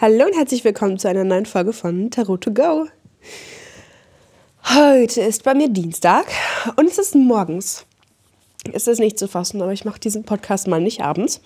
Hallo 0.00 0.26
und 0.26 0.36
herzlich 0.36 0.62
willkommen 0.62 0.96
zu 0.96 1.08
einer 1.08 1.24
neuen 1.24 1.44
Folge 1.44 1.72
von 1.72 2.12
Tarot 2.12 2.40
to 2.40 2.52
Go. 2.52 2.86
Heute 4.72 5.22
ist 5.22 5.42
bei 5.42 5.54
mir 5.54 5.68
Dienstag 5.68 6.26
und 6.76 6.86
es 6.86 6.98
ist 6.98 7.16
morgens. 7.16 7.84
Es 8.72 8.86
ist 8.86 9.00
nicht 9.00 9.18
zu 9.18 9.26
fassen, 9.26 9.60
aber 9.60 9.72
ich 9.72 9.84
mache 9.84 9.98
diesen 9.98 10.22
Podcast 10.22 10.68
mal 10.68 10.80
nicht 10.80 11.02
abends. 11.02 11.40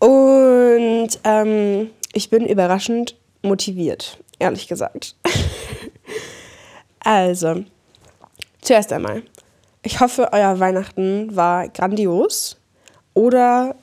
Und 0.00 1.10
ähm, 1.22 1.90
ich 2.12 2.28
bin 2.28 2.44
überraschend 2.44 3.14
motiviert, 3.42 4.18
ehrlich 4.40 4.66
gesagt. 4.66 5.14
also, 7.04 7.62
zuerst 8.62 8.92
einmal. 8.92 9.22
Ich 9.84 10.00
hoffe, 10.00 10.30
euer 10.32 10.58
Weihnachten 10.58 11.36
war 11.36 11.68
grandios 11.68 12.56
oder 13.12 13.76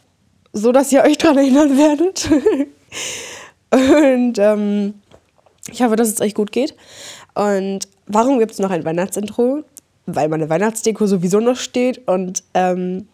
so, 0.51 0.73
dass 0.73 0.91
ihr 0.91 1.03
euch 1.03 1.17
daran 1.17 1.37
erinnern 1.37 1.77
werdet. 1.77 2.29
Und 3.71 4.37
ähm, 4.37 4.93
ich 5.71 5.81
hoffe, 5.81 5.95
dass 5.95 6.09
es 6.09 6.21
euch 6.21 6.33
gut 6.33 6.51
geht. 6.51 6.75
Und 7.33 7.87
warum 8.07 8.39
gibt 8.39 8.51
es 8.51 8.59
noch 8.59 8.71
ein 8.71 8.83
Weihnachtsintro? 8.83 9.63
Weil 10.05 10.29
meine 10.29 10.49
Weihnachtsdeko 10.49 11.05
sowieso 11.07 11.39
noch 11.39 11.55
steht 11.55 12.07
und 12.07 12.43
ähm, 12.53 13.07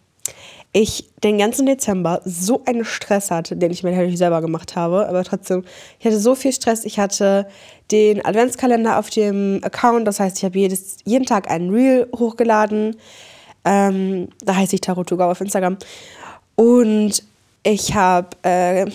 ich 0.73 1.09
den 1.23 1.37
ganzen 1.37 1.65
Dezember 1.65 2.21
so 2.23 2.61
einen 2.65 2.85
Stress 2.85 3.31
hatte, 3.31 3.55
den 3.55 3.71
ich 3.71 3.83
mir 3.83 3.91
natürlich 3.91 4.17
selber 4.17 4.41
gemacht 4.41 4.75
habe, 4.75 5.07
aber 5.07 5.23
trotzdem, 5.23 5.63
ich 5.99 6.05
hatte 6.05 6.19
so 6.19 6.35
viel 6.35 6.53
Stress. 6.53 6.85
Ich 6.85 6.99
hatte 6.99 7.47
den 7.91 8.23
Adventskalender 8.23 8.99
auf 8.99 9.09
dem 9.09 9.59
Account, 9.63 10.07
das 10.07 10.19
heißt, 10.19 10.37
ich 10.37 10.45
habe 10.45 10.57
jeden 10.57 11.25
Tag 11.25 11.49
einen 11.49 11.73
Reel 11.73 12.07
hochgeladen. 12.15 12.95
Ähm, 13.65 14.29
da 14.43 14.55
heiße 14.55 14.75
ich 14.75 14.81
Tarot 14.81 15.11
auf 15.11 15.41
Instagram. 15.41 15.77
Und 16.55 17.23
ich 17.63 17.95
habe 17.95 18.29
äh, 18.43 18.85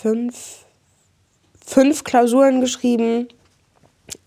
fünf, 0.00 0.64
fünf 1.64 2.04
Klausuren 2.04 2.60
geschrieben. 2.60 3.28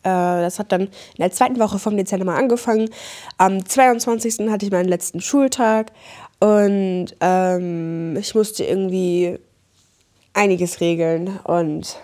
Äh, 0.03 0.41
das 0.41 0.59
hat 0.59 0.71
dann 0.71 0.81
in 0.81 0.89
der 1.19 1.31
zweiten 1.31 1.59
Woche 1.59 1.79
vom 1.79 1.97
Dezember 1.97 2.35
angefangen. 2.35 2.89
Am 3.37 3.65
22. 3.65 4.49
hatte 4.49 4.65
ich 4.65 4.71
meinen 4.71 4.89
letzten 4.89 5.21
Schultag 5.21 5.91
und 6.39 7.07
ähm, 7.21 8.15
ich 8.17 8.35
musste 8.35 8.63
irgendwie 8.63 9.39
einiges 10.33 10.81
regeln 10.81 11.39
und 11.43 11.97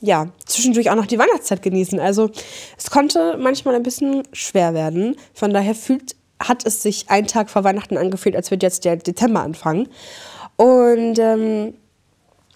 ja, 0.00 0.28
zwischendurch 0.44 0.90
auch 0.90 0.96
noch 0.96 1.06
die 1.06 1.18
Weihnachtszeit 1.18 1.62
genießen. 1.62 1.98
Also 1.98 2.30
es 2.76 2.90
konnte 2.90 3.38
manchmal 3.38 3.74
ein 3.74 3.82
bisschen 3.82 4.22
schwer 4.32 4.74
werden. 4.74 5.16
Von 5.32 5.52
daher 5.52 5.74
fühlt, 5.74 6.14
hat 6.40 6.66
es 6.66 6.82
sich 6.82 7.08
ein 7.08 7.26
Tag 7.26 7.48
vor 7.48 7.64
Weihnachten 7.64 7.96
angefühlt, 7.96 8.36
als 8.36 8.50
würde 8.50 8.66
jetzt 8.66 8.84
der 8.84 8.96
Dezember 8.96 9.40
anfangen. 9.40 9.88
Und 10.56 11.18
ähm, 11.18 11.74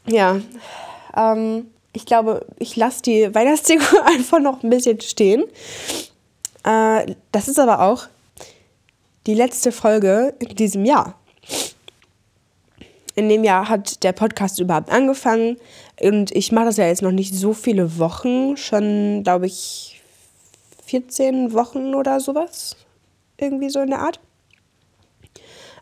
ja, 0.09 0.41
ähm, 1.17 1.67
ich 1.93 2.07
glaube, 2.07 2.47
ich 2.59 2.77
lasse 2.77 3.03
die 3.03 3.35
Weihnachtsdeko 3.35 4.01
einfach 4.05 4.41
noch 4.41 4.63
ein 4.63 4.71
bisschen 4.71 5.01
stehen. 5.01 5.45
Äh, 6.65 7.15
das 7.33 7.49
ist 7.49 7.59
aber 7.59 7.83
auch 7.83 8.07
die 9.27 9.35
letzte 9.35 9.73
Folge 9.73 10.35
in 10.39 10.55
diesem 10.55 10.85
Jahr. 10.85 11.19
In 13.15 13.29
dem 13.29 13.43
Jahr 13.43 13.69
hat 13.69 14.05
der 14.05 14.13
Podcast 14.13 14.61
überhaupt 14.61 14.91
angefangen 14.91 15.57
und 16.01 16.31
ich 16.31 16.53
mache 16.53 16.67
das 16.67 16.77
ja 16.77 16.87
jetzt 16.87 17.03
noch 17.03 17.11
nicht 17.11 17.35
so 17.35 17.53
viele 17.53 17.99
Wochen, 17.99 18.57
schon 18.57 19.23
glaube 19.25 19.47
ich 19.47 20.01
14 20.87 21.53
Wochen 21.53 21.95
oder 21.95 22.21
sowas, 22.21 22.77
irgendwie 23.37 23.71
so 23.71 23.81
in 23.81 23.91
der 23.91 23.99
Art. 23.99 24.21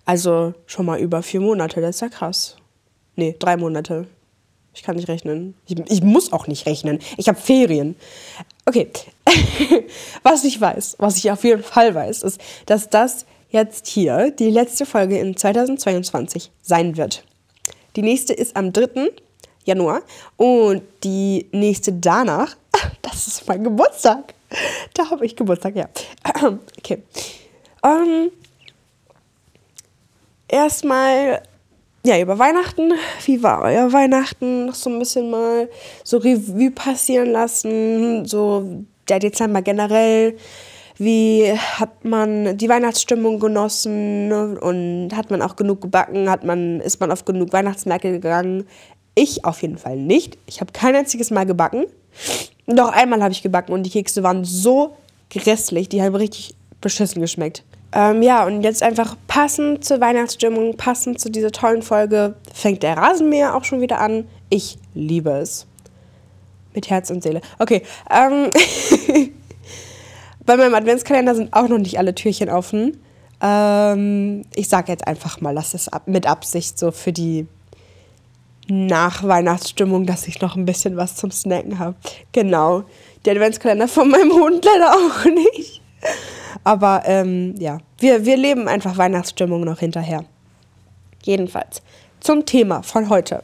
Also 0.07 0.55
schon 0.67 0.87
mal 0.87 0.99
über 0.99 1.23
vier 1.23 1.41
Monate, 1.41 1.81
das 1.81 1.97
ist 1.97 2.01
ja 2.01 2.09
krass. 2.09 2.57
Nee, 3.17 3.35
drei 3.39 3.57
Monate. 3.57 4.07
Ich 4.75 4.83
kann 4.83 4.97
nicht 4.97 5.09
rechnen. 5.09 5.55
Ich, 5.67 5.79
ich 5.91 6.03
muss 6.03 6.33
auch 6.33 6.47
nicht 6.47 6.67
rechnen. 6.67 6.99
Ich 7.17 7.29
habe 7.29 7.41
Ferien. 7.41 7.97
Okay. 8.67 8.91
was 10.23 10.45
ich 10.45 10.61
weiß, 10.61 10.97
was 10.99 11.17
ich 11.17 11.31
auf 11.31 11.43
jeden 11.45 11.63
Fall 11.63 11.95
weiß, 11.95 12.23
ist, 12.23 12.41
dass 12.67 12.91
das 12.91 13.25
jetzt 13.51 13.87
hier 13.87 14.31
die 14.31 14.51
letzte 14.51 14.85
Folge 14.85 15.19
in 15.19 15.37
2022 15.37 16.51
sein 16.63 16.97
wird. 16.99 17.25
Die 17.97 18.03
nächste 18.03 18.35
ist 18.35 18.55
am 18.55 18.73
3. 18.73 19.11
Januar 19.65 20.03
und 20.37 20.83
die 21.03 21.47
nächste 21.53 21.93
danach, 21.95 22.57
das 23.03 23.27
ist 23.27 23.49
mein 23.49 23.65
Geburtstag. 23.65 24.35
Da 24.93 25.11
habe 25.11 25.25
ich 25.25 25.35
Geburtstag, 25.35 25.75
ja. 25.75 25.89
Okay. 26.79 27.03
Um, 27.83 27.91
ähm, 27.91 28.31
erstmal 30.49 31.43
ja, 32.07 32.21
über 32.21 32.39
Weihnachten. 32.39 32.93
Wie 33.25 33.43
war 33.43 33.63
euer 33.63 33.93
Weihnachten? 33.93 34.67
Noch 34.67 34.77
so 34.77 34.91
ein 34.91 35.01
bisschen 35.01 35.29
mal 35.29 35.69
so 36.05 36.19
Revue 36.19 36.71
passieren 36.71 37.33
lassen. 37.33 38.25
So 38.27 38.85
der 39.09 39.19
Dezember 39.19 39.61
generell. 39.61 40.37
Wie 40.99 41.53
hat 41.53 42.05
man 42.05 42.57
die 42.57 42.69
Weihnachtsstimmung 42.69 43.41
genossen 43.41 44.33
und 44.33 45.11
hat 45.17 45.33
man 45.33 45.43
auch 45.43 45.57
genug 45.57 45.81
gebacken? 45.81 46.31
Hat 46.31 46.45
man, 46.45 46.81
ist 46.81 47.01
man 47.01 47.11
auf 47.11 47.25
genug 47.25 47.53
Weihnachtsmärkte 47.53 48.13
gegangen? 48.13 48.69
Ich 49.17 49.45
auf 49.45 49.61
jeden 49.63 49.77
Fall 49.77 49.97
nicht. 49.97 50.39
Ich 50.47 50.61
habe 50.61 50.73
kein 50.73 50.95
einziges 50.95 51.33
Mal 51.33 51.45
gebacken. 51.45 51.87
Doch 52.67 52.93
einmal 52.93 53.21
habe 53.21 53.33
ich 53.33 53.43
gebacken 53.43 53.73
und 53.73 53.83
die 53.83 53.91
Kekse 53.91 54.23
waren 54.23 54.45
so 54.45 54.97
grässlich. 55.31 55.89
Die 55.89 56.03
haben 56.03 56.15
richtig 56.15 56.55
beschissen 56.81 57.21
geschmeckt. 57.21 57.65
Ähm, 57.93 58.23
ja, 58.23 58.45
und 58.45 58.63
jetzt 58.63 58.83
einfach 58.83 59.17
passend 59.27 59.85
zur 59.85 60.01
Weihnachtsstimmung, 60.01 60.77
passend 60.77 61.21
zu 61.21 61.31
dieser 61.31 61.53
tollen 61.53 61.83
Folge, 61.83 62.35
fängt 62.53 62.83
der 62.83 62.97
Rasenmäher 62.97 63.55
auch 63.55 63.65
schon 63.65 63.81
wieder 63.81 64.01
an. 64.01 64.27
Ich 64.51 64.79
liebe 64.95 65.31
es. 65.31 65.67
Mit 66.75 66.91
Herz 66.91 67.11
und 67.11 67.23
Seele. 67.23 67.41
Okay. 67.59 67.83
Ähm 68.11 68.51
Bei 70.47 70.57
meinem 70.57 70.75
Adventskalender 70.75 71.35
sind 71.35 71.53
auch 71.53 71.69
noch 71.69 71.79
nicht 71.79 71.99
alle 71.99 72.15
Türchen 72.15 72.49
offen. 72.51 73.01
Ähm, 73.43 74.43
ich 74.55 74.69
sage 74.69 74.93
jetzt 74.93 75.07
einfach 75.07 75.41
mal, 75.41 75.51
lass 75.51 75.75
es 75.75 75.89
ab, 75.89 76.07
mit 76.07 76.27
Absicht 76.27 76.79
so 76.79 76.93
für 76.93 77.13
die 77.13 77.47
Nachweihnachtsstimmung, 78.69 80.07
dass 80.07 80.27
ich 80.29 80.41
noch 80.41 80.57
ein 80.57 80.65
bisschen 80.65 80.97
was 80.97 81.17
zum 81.17 81.31
Snacken 81.31 81.79
habe. 81.79 81.97
Genau. 82.33 82.85
Der 83.25 83.35
Adventskalender 83.35 83.89
von 83.89 84.09
meinem 84.09 84.33
Hund 84.33 84.65
leider 84.65 84.93
auch 84.97 85.25
nicht. 85.25 85.83
Aber 86.65 87.03
ähm, 87.07 87.55
ja, 87.59 87.79
wir, 87.99 88.25
wir 88.25 88.37
leben 88.37 88.69
einfach 88.69 88.97
Weihnachtsstimmung 88.97 89.63
noch 89.63 89.79
hinterher. 89.79 90.25
Jedenfalls 91.25 91.83
zum 92.21 92.45
Thema 92.45 92.83
von 92.83 93.09
heute. 93.09 93.43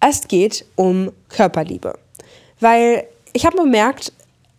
Es 0.00 0.28
geht 0.28 0.64
um 0.76 1.12
Körperliebe. 1.28 1.98
Weil 2.60 3.04
ich 3.32 3.46
habe 3.46 3.56
bemerkt, 3.56 4.12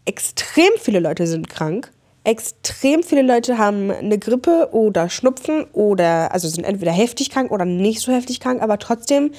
extrem 0.06 0.72
viele 0.80 1.00
Leute 1.00 1.28
sind 1.28 1.50
krank. 1.50 1.92
Extrem 2.24 3.04
viele 3.04 3.22
Leute 3.22 3.58
haben 3.58 3.92
eine 3.92 4.20
Grippe 4.20 4.70
oder 4.72 5.10
Schnupfen 5.10 5.66
oder 5.72 6.34
also 6.34 6.48
sind 6.48 6.66
entweder 6.66 6.92
heftig 6.92 7.30
krank 7.30 7.52
oder 7.52 7.66
nicht 7.66 8.02
so 8.02 8.12
heftig 8.12 8.40
krank, 8.40 8.62
aber 8.62 8.78
trotzdem 8.78 9.32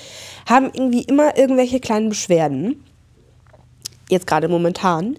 haben 0.49 0.70
irgendwie 0.72 1.03
immer 1.03 1.37
irgendwelche 1.37 1.78
kleinen 1.78 2.09
Beschwerden. 2.09 2.82
Jetzt 4.09 4.26
gerade 4.26 4.49
momentan. 4.49 5.19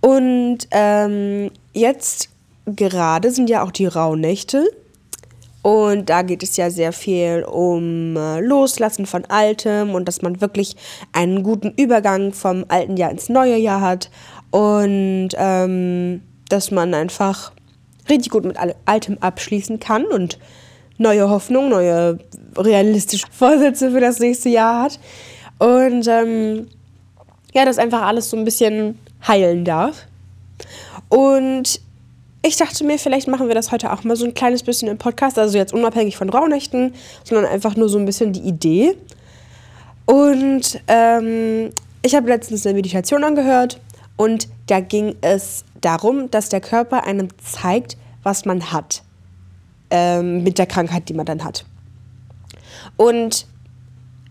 Und 0.00 0.68
ähm, 0.70 1.50
jetzt 1.72 2.28
gerade 2.66 3.30
sind 3.30 3.50
ja 3.50 3.62
auch 3.62 3.70
die 3.70 3.86
Rauhnächte. 3.86 4.68
Und 5.62 6.08
da 6.08 6.22
geht 6.22 6.42
es 6.42 6.56
ja 6.56 6.70
sehr 6.70 6.92
viel 6.92 7.44
um 7.44 8.16
äh, 8.16 8.40
Loslassen 8.40 9.04
von 9.04 9.26
Altem 9.26 9.90
und 9.94 10.06
dass 10.06 10.22
man 10.22 10.40
wirklich 10.40 10.74
einen 11.12 11.42
guten 11.42 11.74
Übergang 11.76 12.32
vom 12.32 12.64
alten 12.68 12.96
Jahr 12.96 13.10
ins 13.10 13.28
neue 13.28 13.56
Jahr 13.56 13.82
hat. 13.82 14.10
Und 14.50 15.30
ähm, 15.36 16.22
dass 16.48 16.70
man 16.70 16.94
einfach 16.94 17.52
richtig 18.08 18.30
gut 18.32 18.44
mit 18.44 18.56
Altem 18.86 19.18
abschließen 19.20 19.80
kann 19.80 20.06
und 20.06 20.38
neue 20.96 21.28
Hoffnung, 21.28 21.68
neue 21.68 22.18
realistische 22.56 23.26
Vorsätze 23.30 23.90
für 23.90 24.00
das 24.00 24.18
nächste 24.18 24.48
Jahr 24.48 24.84
hat. 24.84 24.98
Und 25.58 26.06
ähm, 26.08 26.68
ja, 27.52 27.66
das 27.66 27.78
einfach 27.78 28.02
alles 28.02 28.30
so 28.30 28.36
ein 28.36 28.44
bisschen 28.44 28.98
heilen 29.26 29.64
darf. 29.66 30.06
Und 31.10 31.80
ich 32.42 32.56
dachte 32.56 32.84
mir, 32.84 32.98
vielleicht 32.98 33.28
machen 33.28 33.48
wir 33.48 33.54
das 33.54 33.70
heute 33.70 33.92
auch 33.92 34.02
mal 34.04 34.16
so 34.16 34.24
ein 34.24 34.32
kleines 34.32 34.62
bisschen 34.62 34.88
im 34.88 34.96
Podcast, 34.96 35.38
also 35.38 35.58
jetzt 35.58 35.74
unabhängig 35.74 36.16
von 36.16 36.30
Rauhnächten, 36.30 36.94
sondern 37.22 37.44
einfach 37.52 37.76
nur 37.76 37.90
so 37.90 37.98
ein 37.98 38.06
bisschen 38.06 38.32
die 38.32 38.40
Idee. 38.40 38.96
Und 40.06 40.80
ähm, 40.88 41.70
ich 42.02 42.14
habe 42.14 42.28
letztens 42.28 42.64
eine 42.64 42.74
Meditation 42.74 43.24
angehört 43.24 43.78
und 44.16 44.48
da 44.66 44.80
ging 44.80 45.16
es 45.20 45.64
darum, 45.80 46.30
dass 46.30 46.48
der 46.48 46.60
Körper 46.60 47.04
einem 47.04 47.28
zeigt, 47.38 47.98
was 48.22 48.46
man 48.46 48.72
hat 48.72 49.02
ähm, 49.90 50.42
mit 50.42 50.58
der 50.58 50.66
Krankheit, 50.66 51.08
die 51.08 51.14
man 51.14 51.26
dann 51.26 51.44
hat. 51.44 51.66
Und 52.96 53.46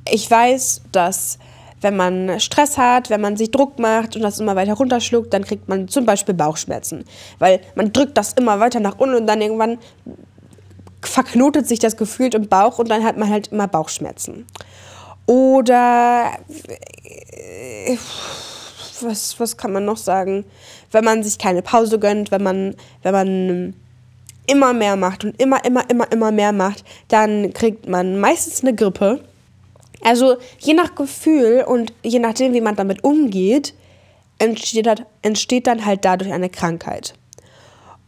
ich 0.09 0.29
weiß, 0.29 0.81
dass 0.91 1.37
wenn 1.81 1.95
man 1.95 2.39
Stress 2.39 2.77
hat, 2.77 3.09
wenn 3.09 3.21
man 3.21 3.37
sich 3.37 3.51
Druck 3.51 3.79
macht 3.79 4.15
und 4.15 4.21
das 4.21 4.39
immer 4.39 4.55
weiter 4.55 4.73
runterschluckt, 4.73 5.33
dann 5.33 5.45
kriegt 5.45 5.67
man 5.69 5.87
zum 5.87 6.05
Beispiel 6.05 6.35
Bauchschmerzen. 6.35 7.05
Weil 7.39 7.61
man 7.75 7.93
drückt 7.93 8.17
das 8.17 8.33
immer 8.33 8.59
weiter 8.59 8.79
nach 8.79 8.97
unten 8.97 9.15
und 9.15 9.27
dann 9.27 9.41
irgendwann 9.41 9.77
verknotet 11.01 11.67
sich 11.67 11.79
das 11.79 11.97
gefühlt 11.97 12.35
im 12.35 12.47
Bauch 12.47 12.79
und 12.79 12.89
dann 12.89 13.03
hat 13.03 13.17
man 13.17 13.29
halt 13.29 13.47
immer 13.47 13.67
Bauchschmerzen. 13.67 14.45
Oder 15.25 16.31
äh, 17.07 17.97
was, 19.01 19.39
was 19.39 19.57
kann 19.57 19.71
man 19.71 19.85
noch 19.85 19.97
sagen? 19.97 20.45
Wenn 20.91 21.05
man 21.05 21.23
sich 21.23 21.37
keine 21.37 21.61
Pause 21.61 21.99
gönnt, 21.99 22.31
wenn 22.31 22.43
man, 22.43 22.75
wenn 23.03 23.13
man 23.13 23.73
immer 24.47 24.73
mehr 24.73 24.95
macht 24.95 25.23
und 25.23 25.39
immer, 25.39 25.63
immer, 25.63 25.87
immer, 25.89 26.11
immer 26.11 26.31
mehr 26.31 26.51
macht, 26.51 26.83
dann 27.07 27.53
kriegt 27.53 27.87
man 27.87 28.19
meistens 28.19 28.61
eine 28.61 28.73
Grippe. 28.73 29.23
Also 30.01 30.37
je 30.59 30.73
nach 30.73 30.95
Gefühl 30.95 31.63
und 31.67 31.93
je 32.03 32.19
nachdem, 32.19 32.53
wie 32.53 32.61
man 32.61 32.75
damit 32.75 33.03
umgeht, 33.03 33.73
entsteht, 34.37 34.87
entsteht 35.21 35.67
dann 35.67 35.85
halt 35.85 36.05
dadurch 36.05 36.31
eine 36.31 36.49
Krankheit. 36.49 37.13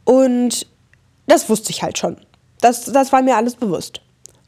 Und 0.05 0.67
das 1.27 1.49
wusste 1.49 1.71
ich 1.71 1.83
halt 1.83 1.97
schon. 1.97 2.17
Das, 2.61 2.85
das 2.85 3.11
war 3.11 3.21
mir 3.21 3.35
alles 3.35 3.55
bewusst. 3.55 4.01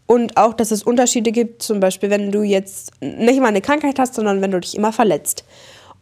Und 0.05 0.37
auch, 0.37 0.53
dass 0.53 0.71
es 0.71 0.83
Unterschiede 0.83 1.31
gibt, 1.31 1.61
zum 1.63 1.79
Beispiel, 1.79 2.09
wenn 2.09 2.31
du 2.31 2.43
jetzt 2.43 2.91
nicht 3.01 3.39
mal 3.39 3.47
eine 3.47 3.61
Krankheit 3.61 3.99
hast, 3.99 4.15
sondern 4.15 4.41
wenn 4.41 4.51
du 4.51 4.59
dich 4.59 4.75
immer 4.75 4.91
verletzt. 4.91 5.45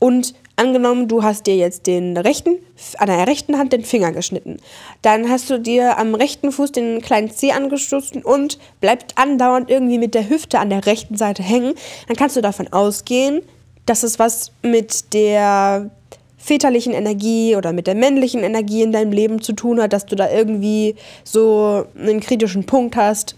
Und 0.04 0.34
angenommen, 0.56 1.08
du 1.08 1.22
hast 1.22 1.46
dir 1.46 1.56
jetzt 1.56 1.86
den 1.86 2.18
rechten, 2.18 2.58
an 2.98 3.06
der 3.06 3.28
rechten 3.28 3.60
Hand 3.60 3.72
den 3.72 3.86
Finger 3.86 4.12
geschnitten. 4.12 4.58
Dann 5.04 5.30
hast 5.30 5.48
du 5.52 5.60
dir 5.60 6.00
am 6.00 6.16
rechten 6.16 6.52
Fuß 6.52 6.72
den 6.72 7.04
kleinen 7.04 7.30
Zeh 7.30 7.52
angestoßen 7.52 8.24
und 8.24 8.58
bleibt 8.80 9.16
andauernd 9.20 9.70
irgendwie 9.70 10.00
mit 10.00 10.16
der 10.16 10.28
Hüfte 10.28 10.58
an 10.58 10.72
der 10.72 10.88
rechten 10.88 11.18
Seite 11.18 11.44
hängen. 11.44 11.76
Dann 12.08 12.18
kannst 12.18 12.36
du 12.36 12.42
davon 12.42 12.68
ausgehen, 12.74 13.44
dass 13.86 14.02
es 14.02 14.18
was 14.18 14.52
mit 14.64 15.14
der 15.14 15.92
väterlichen 16.36 16.94
Energie 16.94 17.56
oder 17.56 17.72
mit 17.72 17.86
der 17.86 17.94
männlichen 17.94 18.42
Energie 18.42 18.82
in 18.82 18.92
deinem 18.92 19.12
Leben 19.12 19.40
zu 19.40 19.54
tun 19.54 19.80
hat, 19.80 19.94
dass 19.94 20.08
du 20.08 20.16
da 20.16 20.32
irgendwie 20.32 20.96
so 21.24 21.86
einen 21.96 22.22
kritischen 22.22 22.64
Punkt 22.64 22.96
hast, 22.96 23.36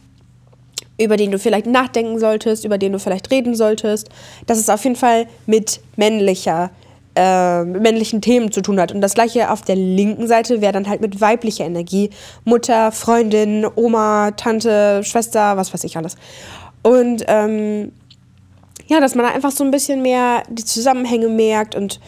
über 0.98 1.18
den 1.18 1.31
du 1.31 1.40
vielleicht 1.40 1.66
nachdenken 1.66 2.19
solltest, 2.19 2.66
über 2.66 2.78
den 2.78 2.94
du 2.94 3.00
vielleicht 3.00 3.31
reden 3.31 3.56
solltest, 3.56 4.10
dass 4.45 4.60
es 4.60 4.69
auf 4.69 4.84
jeden 4.84 4.95
Fall 4.95 5.28
mit 5.45 5.81
männlicher, 5.95 6.69
äh, 7.16 7.63
männlichen 7.63 8.22
Themen 8.22 8.51
zu 8.51 8.62
tun 8.62 8.80
hat. 8.80 8.92
Und 8.92 9.01
das 9.01 9.13
gleiche 9.13 9.51
auf 9.51 9.62
der 9.62 9.75
linken 9.75 10.28
Seite 10.28 10.62
wäre 10.62 10.74
dann 10.74 10.88
halt 10.88 11.01
mit 11.01 11.19
weiblicher 11.22 11.66
Energie. 11.66 12.10
Mutter, 12.45 12.92
Freundin, 12.92 13.68
Oma, 13.75 14.31
Tante, 14.31 15.04
Schwester, 15.04 15.57
was 15.57 15.74
weiß 15.74 15.84
ich 15.84 15.98
alles. 15.98 16.16
Und 16.84 17.24
ähm, 17.28 17.92
ja, 18.88 19.00
dass 19.00 19.16
man 19.16 19.25
einfach 19.25 19.51
so 19.51 19.63
ein 19.63 19.72
bisschen 19.72 20.01
mehr 20.01 20.44
die 20.50 20.66
Zusammenhänge 20.66 21.30
merkt 21.30 21.75
und 21.75 22.00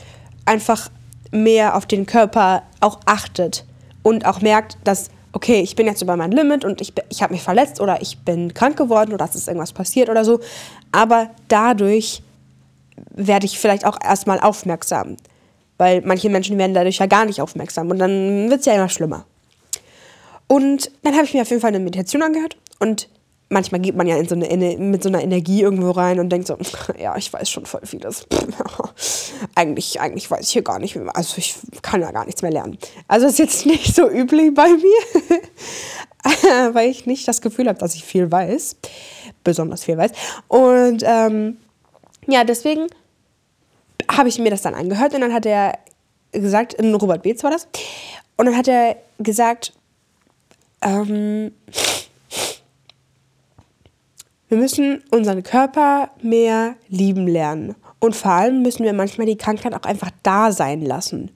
einfach 0.45 0.89
mehr 1.31 1.75
auf 1.75 1.85
den 1.85 2.05
Körper 2.05 2.63
auch 2.79 2.99
achtet 3.05 3.65
und 4.03 4.25
auch 4.25 4.41
merkt, 4.41 4.77
dass, 4.83 5.09
okay, 5.35 5.59
ich 5.59 5.75
bin 5.75 5.85
jetzt 5.85 6.01
über 6.01 6.15
mein 6.15 6.31
Limit 6.31 6.63
und 6.63 6.79
ich, 6.79 6.93
ich 7.09 7.21
habe 7.21 7.33
mich 7.33 7.43
verletzt 7.43 7.81
oder 7.81 8.01
ich 8.01 8.17
bin 8.19 8.53
krank 8.53 8.77
geworden 8.77 9.13
oder 9.13 9.25
es 9.25 9.35
ist 9.35 9.49
irgendwas 9.49 9.73
passiert 9.73 10.09
oder 10.09 10.23
so. 10.23 10.39
Aber 10.93 11.29
dadurch 11.49 12.23
werde 13.13 13.45
ich 13.45 13.59
vielleicht 13.59 13.85
auch 13.85 13.99
erstmal 14.01 14.39
aufmerksam. 14.39 15.17
Weil 15.77 16.01
manche 16.01 16.29
Menschen 16.29 16.57
werden 16.57 16.73
dadurch 16.73 16.99
ja 16.99 17.05
gar 17.05 17.25
nicht 17.25 17.41
aufmerksam 17.41 17.91
und 17.91 17.99
dann 17.99 18.49
wird 18.49 18.61
es 18.61 18.65
ja 18.65 18.75
immer 18.75 18.87
schlimmer. 18.87 19.25
Und 20.47 20.89
dann 21.03 21.13
habe 21.13 21.25
ich 21.25 21.33
mir 21.33 21.41
auf 21.41 21.49
jeden 21.49 21.61
Fall 21.61 21.69
eine 21.69 21.79
Meditation 21.79 22.23
angehört 22.23 22.55
und 22.79 23.09
manchmal 23.49 23.81
geht 23.81 23.97
man 23.97 24.07
ja 24.07 24.23
so 24.23 24.35
eine, 24.35 24.77
mit 24.77 25.03
so 25.03 25.09
einer 25.09 25.21
Energie 25.21 25.61
irgendwo 25.61 25.91
rein 25.91 26.21
und 26.21 26.29
denkt 26.29 26.47
so, 26.47 26.57
ja, 26.97 27.17
ich 27.17 27.31
weiß 27.33 27.49
schon 27.49 27.65
voll 27.65 27.81
vieles. 27.83 28.25
eigentlich, 29.55 29.99
eigentlich 29.99 30.29
weiß 30.29 30.41
ich 30.41 30.51
hier 30.51 30.61
gar 30.61 30.79
nicht, 30.79 30.95
mehr. 30.95 31.15
also 31.15 31.37
ich 31.37 31.55
kann 31.81 32.01
ja 32.01 32.11
gar 32.11 32.25
nichts 32.25 32.41
mehr 32.41 32.51
lernen. 32.51 32.77
Also 33.07 33.27
ist 33.27 33.39
jetzt 33.39 33.65
nicht 33.65 33.95
so 33.95 34.09
üblich 34.09 34.53
bei 34.53 34.69
mir, 34.69 35.41
weil 36.73 36.89
ich 36.89 37.05
nicht 37.05 37.27
das 37.27 37.41
Gefühl 37.41 37.67
habe, 37.67 37.79
dass 37.79 37.95
ich 37.95 38.03
viel 38.03 38.31
weiß, 38.31 38.77
besonders 39.43 39.83
viel 39.83 39.97
weiß. 39.97 40.11
Und 40.47 41.03
ähm, 41.05 41.57
ja, 42.27 42.43
deswegen 42.43 42.87
habe 44.09 44.29
ich 44.29 44.39
mir 44.39 44.49
das 44.49 44.61
dann 44.61 44.75
angehört 44.75 45.13
und 45.13 45.21
dann 45.21 45.33
hat 45.33 45.45
er 45.45 45.77
gesagt, 46.31 46.73
in 46.73 46.93
Robert 46.93 47.23
Beetz 47.23 47.43
war 47.43 47.51
das, 47.51 47.67
und 48.37 48.47
dann 48.47 48.57
hat 48.57 48.67
er 48.67 48.97
gesagt, 49.19 49.73
ähm, 50.81 51.51
wir 54.47 54.57
müssen 54.57 55.03
unseren 55.11 55.43
Körper 55.43 56.11
mehr 56.21 56.75
lieben 56.87 57.27
lernen. 57.27 57.75
Und 58.05 58.15
vor 58.15 58.31
allem 58.31 58.61
müssen 58.61 58.83
wir 58.83 58.93
manchmal 58.93 59.25
die 59.25 59.35
Krankheit 59.35 59.73
auch 59.73 59.87
einfach 59.87 60.11
da 60.21 60.51
sein 60.51 60.81
lassen. 60.81 61.31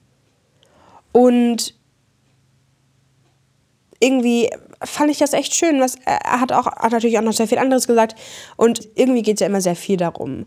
Und 1.10 1.74
irgendwie 3.98 4.50
fand 4.82 5.10
ich 5.10 5.18
das 5.18 5.32
echt 5.32 5.52
schön. 5.52 5.80
Was, 5.80 5.96
er 6.04 6.40
hat 6.40 6.52
auch 6.52 6.66
hat 6.66 6.92
natürlich 6.92 7.18
auch 7.18 7.22
noch 7.22 7.32
sehr 7.32 7.48
viel 7.48 7.58
anderes 7.58 7.88
gesagt. 7.88 8.14
Und 8.56 8.88
irgendwie 8.94 9.22
geht 9.22 9.34
es 9.34 9.40
ja 9.40 9.48
immer 9.48 9.60
sehr 9.60 9.74
viel 9.74 9.96
darum, 9.96 10.46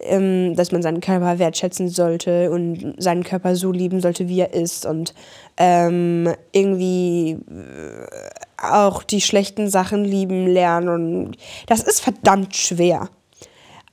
ähm, 0.00 0.56
dass 0.56 0.72
man 0.72 0.82
seinen 0.82 1.00
Körper 1.00 1.38
wertschätzen 1.38 1.88
sollte 1.88 2.50
und 2.50 2.96
seinen 2.98 3.22
Körper 3.22 3.54
so 3.54 3.70
lieben 3.70 4.00
sollte, 4.00 4.28
wie 4.28 4.40
er 4.40 4.52
ist. 4.52 4.84
Und 4.84 5.14
ähm, 5.58 6.34
irgendwie 6.50 7.30
äh, 7.30 8.60
auch 8.60 9.04
die 9.04 9.20
schlechten 9.20 9.70
Sachen 9.70 10.04
lieben 10.04 10.48
lernen. 10.48 10.88
Und 10.88 11.36
das 11.68 11.84
ist 11.84 12.00
verdammt 12.00 12.56
schwer. 12.56 13.10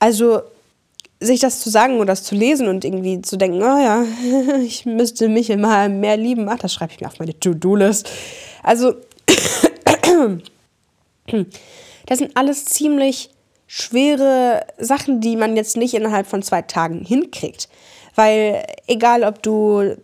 Also 0.00 0.40
sich 1.20 1.40
das 1.40 1.60
zu 1.60 1.68
sagen 1.68 1.96
oder 1.96 2.06
das 2.06 2.22
zu 2.22 2.34
lesen 2.34 2.66
und 2.68 2.84
irgendwie 2.84 3.20
zu 3.20 3.36
denken, 3.36 3.62
oh 3.62 3.78
ja, 3.78 4.04
ich 4.64 4.86
müsste 4.86 5.28
mich 5.28 5.50
immer 5.50 5.88
mehr 5.88 6.16
lieben, 6.16 6.48
ach, 6.48 6.58
das 6.58 6.72
schreibe 6.72 6.92
ich 6.92 7.00
mir 7.00 7.06
auf 7.06 7.18
meine 7.18 7.38
To-Do-List. 7.38 8.08
Also, 8.62 8.94
das 12.06 12.18
sind 12.18 12.36
alles 12.36 12.64
ziemlich 12.64 13.30
schwere 13.66 14.66
Sachen, 14.78 15.20
die 15.20 15.36
man 15.36 15.56
jetzt 15.56 15.76
nicht 15.76 15.94
innerhalb 15.94 16.26
von 16.26 16.42
zwei 16.42 16.62
Tagen 16.62 17.04
hinkriegt. 17.04 17.68
Weil 18.16 18.64
egal, 18.88 19.22
ob 19.22 19.42
du 19.42 19.96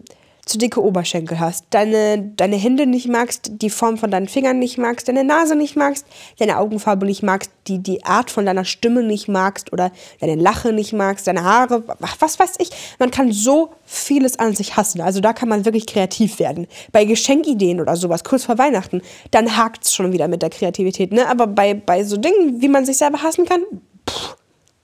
zu 0.47 0.59
dicke 0.59 0.81
Oberschenkel 0.81 1.41
hast, 1.41 1.67
deine, 1.71 2.33
deine 2.37 2.55
Hände 2.55 2.87
nicht 2.87 3.09
magst, 3.09 3.51
die 3.51 3.69
Form 3.69 3.99
von 3.99 4.13
deinen 4.13 4.29
Fingern 4.29 4.61
nicht 4.61 4.79
magst, 4.79 5.09
deine 5.09 5.25
Nase 5.25 5.57
nicht 5.57 5.75
magst, 5.75 6.07
deine 6.39 6.59
Augenfarbe 6.59 7.05
nicht 7.05 7.25
magst, 7.25 7.51
die, 7.67 7.81
die 7.81 8.05
Art 8.05 8.31
von 8.31 8.47
deiner 8.47 8.65
Stimme 8.65 9.03
nicht 9.03 9.27
magst 9.27 9.73
oder 9.73 9.91
deine 10.21 10.37
Lache 10.37 10.73
nicht 10.73 10.93
magst, 10.93 11.27
deine 11.27 11.43
Haare, 11.43 11.83
was 12.21 12.39
weiß 12.39 12.55
ich. 12.59 12.71
Man 13.01 13.11
kann 13.11 13.33
so 13.33 13.71
vieles 13.85 14.39
an 14.39 14.55
sich 14.55 14.77
hassen. 14.77 15.01
Also 15.01 15.21
da 15.21 15.33
kann 15.33 15.49
man 15.49 15.65
wirklich 15.65 15.85
kreativ 15.85 16.39
werden. 16.39 16.69
Bei 16.93 17.05
Geschenkideen 17.05 17.81
oder 17.81 17.97
sowas, 17.97 18.23
kurz 18.23 18.45
vor 18.45 18.57
Weihnachten, 18.57 19.03
dann 19.33 19.57
hakt 19.57 19.85
es 19.85 19.95
schon 19.95 20.13
wieder 20.13 20.29
mit 20.29 20.43
der 20.43 20.51
Kreativität. 20.51 21.13
Ne? 21.13 21.29
Aber 21.29 21.49
bei, 21.49 21.75
bei 21.75 22.05
so 22.05 22.17
Dingen, 22.17 22.61
wie 22.63 22.69
man 22.69 22.87
sich 22.87 22.99
selber 22.99 23.21
hassen 23.21 23.47
kann, 23.47 23.63
pff, 24.09 24.37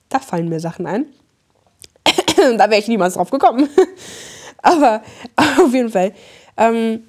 da 0.09 0.19
fallen 0.19 0.49
mir 0.49 0.59
Sachen 0.59 0.85
ein. 0.87 1.05
da 2.57 2.69
wäre 2.69 2.79
ich 2.79 2.89
niemals 2.89 3.13
drauf 3.13 3.31
gekommen. 3.31 3.69
Aber 4.63 5.03
auf 5.63 5.73
jeden 5.73 5.91
Fall. 5.91 6.13
Ähm, 6.57 7.03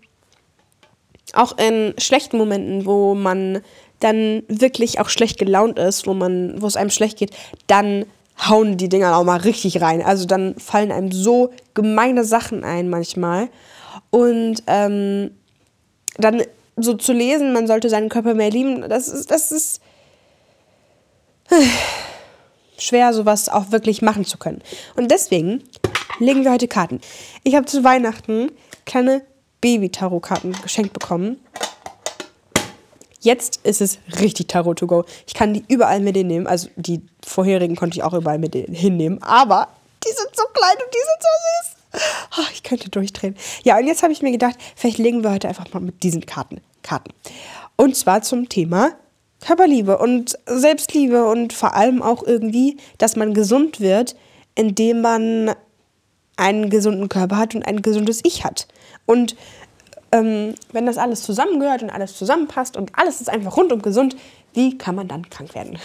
auch 1.32 1.56
in 1.58 1.94
schlechten 1.99 2.37
Momenten, 2.37 2.84
wo 2.84 3.14
man 3.14 3.62
dann 4.00 4.42
wirklich 4.49 5.00
auch 5.00 5.08
schlecht 5.08 5.38
gelaunt 5.38 5.78
ist, 5.78 6.06
wo 6.06 6.12
man, 6.14 6.61
wo 6.61 6.66
es 6.66 6.76
einem 6.76 6.90
schlecht 6.90 7.18
geht, 7.18 7.30
dann 7.66 8.04
hauen 8.49 8.76
die 8.76 8.88
Dinger 8.88 9.16
auch 9.16 9.25
mal 9.25 9.38
richtig 9.38 9.80
rein. 9.80 10.02
Also 10.02 10.26
dann 10.26 10.56
fallen 10.58 10.92
einem 10.92 11.12
so 11.12 11.50
gemeine 11.73 12.25
Sachen 12.25 12.64
ein 12.64 12.90
manchmal. 12.90 13.49
Und 14.11 14.62
ähm, 14.66 15.30
dann 16.18 16.42
so 16.76 16.94
zu 16.94 17.12
lesen, 17.12 17.52
man 17.52 17.66
sollte 17.66 17.88
seinen 17.88 18.08
Körper 18.08 18.34
mehr 18.34 18.50
lieben, 18.50 18.88
das 18.88 19.08
ist, 19.08 19.30
das 19.30 19.52
ist 19.52 19.80
schwer, 22.78 23.12
sowas 23.12 23.49
auch 23.49 23.70
wirklich 23.70 24.02
machen 24.02 24.25
zu 24.25 24.38
können. 24.38 24.61
Und 24.96 25.11
deswegen 25.11 25.62
legen 26.18 26.44
wir 26.44 26.52
heute 26.52 26.68
Karten. 26.68 27.00
Ich 27.42 27.54
habe 27.54 27.66
zu 27.66 27.84
Weihnachten 27.84 28.50
kleine 28.84 29.23
Baby-Tarot-Karten 29.61 30.52
geschenkt 30.62 30.92
bekommen. 30.92 31.40
Jetzt 33.20 33.61
ist 33.64 33.80
es 33.80 33.99
richtig 34.20 34.49
Tarot 34.49 34.78
to 34.78 34.87
go. 34.87 35.04
Ich 35.26 35.32
kann 35.32 35.54
die 35.54 35.64
überall 35.68 36.00
mit 36.00 36.14
hinnehmen. 36.16 36.46
Also 36.46 36.68
die 36.76 37.00
vorherigen 37.25 37.75
konnte 37.75 37.96
ich 37.96 38.02
auch 38.02 38.12
überall 38.12 38.38
mit 38.38 38.54
hinnehmen. 38.54 39.23
Aber 39.23 39.68
die 40.04 40.11
sind 40.11 40.28
so 40.37 40.44
klein 40.52 40.76
und 40.76 40.92
die 40.92 40.99
sind 40.99 41.23
so 41.23 41.28
süß. 41.62 41.75
Oh, 42.38 42.50
ich 42.52 42.62
könnte 42.62 42.90
durchdrehen. 42.90 43.37
Ja, 43.62 43.78
und 43.78 43.87
jetzt 43.87 44.02
habe 44.02 44.12
ich 44.12 44.20
mir 44.20 44.32
gedacht, 44.32 44.56
vielleicht 44.76 44.99
legen 44.99 45.23
wir 45.23 45.30
heute 45.30 45.49
einfach 45.49 45.73
mal 45.73 45.80
mit 45.80 46.02
diesen 46.02 46.26
Karten. 46.26 46.61
Karten. 46.82 47.12
Und 47.76 47.96
zwar 47.96 48.20
zum 48.20 48.49
Thema 48.50 48.92
Körperliebe 49.40 49.99
und 49.99 50.38
Selbstliebe 50.46 51.25
und 51.26 51.52
vor 51.52 51.75
allem 51.75 52.02
auch 52.02 52.23
irgendwie, 52.23 52.78
dass 52.99 53.16
man 53.16 53.34
gesund 53.34 53.80
wird, 53.80 54.16
indem 54.54 55.00
man 55.00 55.54
einen 56.37 56.71
gesunden 56.71 57.09
Körper 57.09 57.37
hat 57.37 57.55
und 57.55 57.64
ein 57.64 57.83
gesundes 57.83 58.21
Ich 58.25 58.45
hat. 58.45 58.67
Und 59.07 59.37
ähm, 60.12 60.55
wenn 60.73 60.87
das 60.87 60.99
alles 60.99 61.23
zusammengehört 61.23 61.83
und 61.83 61.91
alles 61.91 62.17
zusammenpasst 62.17 62.76
und 62.76 62.93
alles 62.97 63.21
ist 63.21 63.29
einfach 63.29 63.57
rundum 63.57 63.83
gesund, 63.83 64.17
wie 64.53 64.79
kann 64.79 64.95
man 64.95 65.09
dann 65.09 65.29
krank 65.29 65.55
werden? 65.55 65.79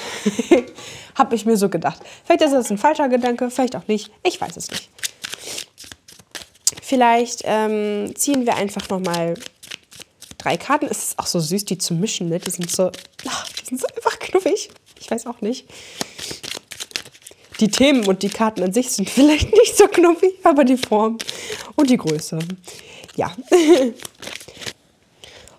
Habe 1.15 1.35
ich 1.35 1.45
mir 1.45 1.57
so 1.57 1.69
gedacht. 1.69 2.01
Vielleicht 2.23 2.43
ist 2.43 2.53
das 2.53 2.69
ein 2.69 2.77
falscher 2.77 3.09
Gedanke, 3.09 3.49
vielleicht 3.49 3.75
auch 3.75 3.87
nicht. 3.87 4.11
Ich 4.23 4.39
weiß 4.39 4.55
es 4.57 4.69
nicht. 4.69 4.89
Vielleicht 6.81 7.41
ähm, 7.45 8.13
ziehen 8.15 8.45
wir 8.45 8.55
einfach 8.55 8.87
noch 8.89 8.99
mal 8.99 9.33
drei 10.37 10.57
Karten. 10.57 10.85
Es 10.85 11.09
ist 11.09 11.19
auch 11.19 11.27
so 11.27 11.39
süß, 11.39 11.65
die 11.65 11.77
zu 11.77 11.93
mischen. 11.93 12.29
Ne? 12.29 12.39
Die 12.39 12.49
sind 12.49 12.69
so, 12.69 12.91
ach, 13.27 13.49
die 13.53 13.65
sind 13.65 13.81
so 13.81 13.87
einfach 13.87 14.17
knuffig. 14.19 14.69
Ich 14.99 15.09
weiß 15.09 15.25
auch 15.25 15.41
nicht. 15.41 15.67
Die 17.59 17.69
Themen 17.69 18.07
und 18.07 18.23
die 18.23 18.29
Karten 18.29 18.63
an 18.63 18.73
sich 18.73 18.91
sind 18.91 19.09
vielleicht 19.09 19.51
nicht 19.51 19.77
so 19.77 19.87
knuffig, 19.87 20.33
aber 20.43 20.63
die 20.63 20.77
Form 20.77 21.17
und 21.75 21.89
die 21.89 21.97
Größe. 21.97 22.39
Ja. 23.15 23.31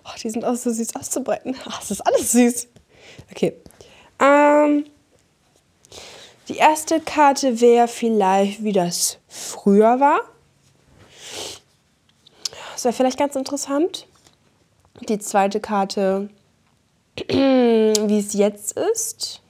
oh, 0.03 0.09
die 0.21 0.29
sind 0.29 0.43
auch 0.45 0.55
so 0.55 0.71
süß 0.71 0.95
auszubreiten. 0.95 1.55
Ach, 1.65 1.79
das 1.79 1.91
ist 1.91 2.01
alles 2.01 2.31
süß. 2.31 2.67
Okay. 3.31 3.53
Ähm, 4.19 4.85
die 6.47 6.57
erste 6.57 6.99
Karte 6.99 7.61
wäre 7.61 7.87
vielleicht, 7.87 8.63
wie 8.63 8.73
das 8.73 9.17
früher 9.27 9.99
war. 9.99 10.21
Das 12.73 12.83
wäre 12.83 12.93
vielleicht 12.93 13.19
ganz 13.19 13.35
interessant. 13.35 14.07
Die 15.07 15.19
zweite 15.19 15.59
Karte, 15.59 16.29
wie 17.27 18.19
es 18.19 18.33
jetzt 18.33 18.73
ist. 18.73 19.40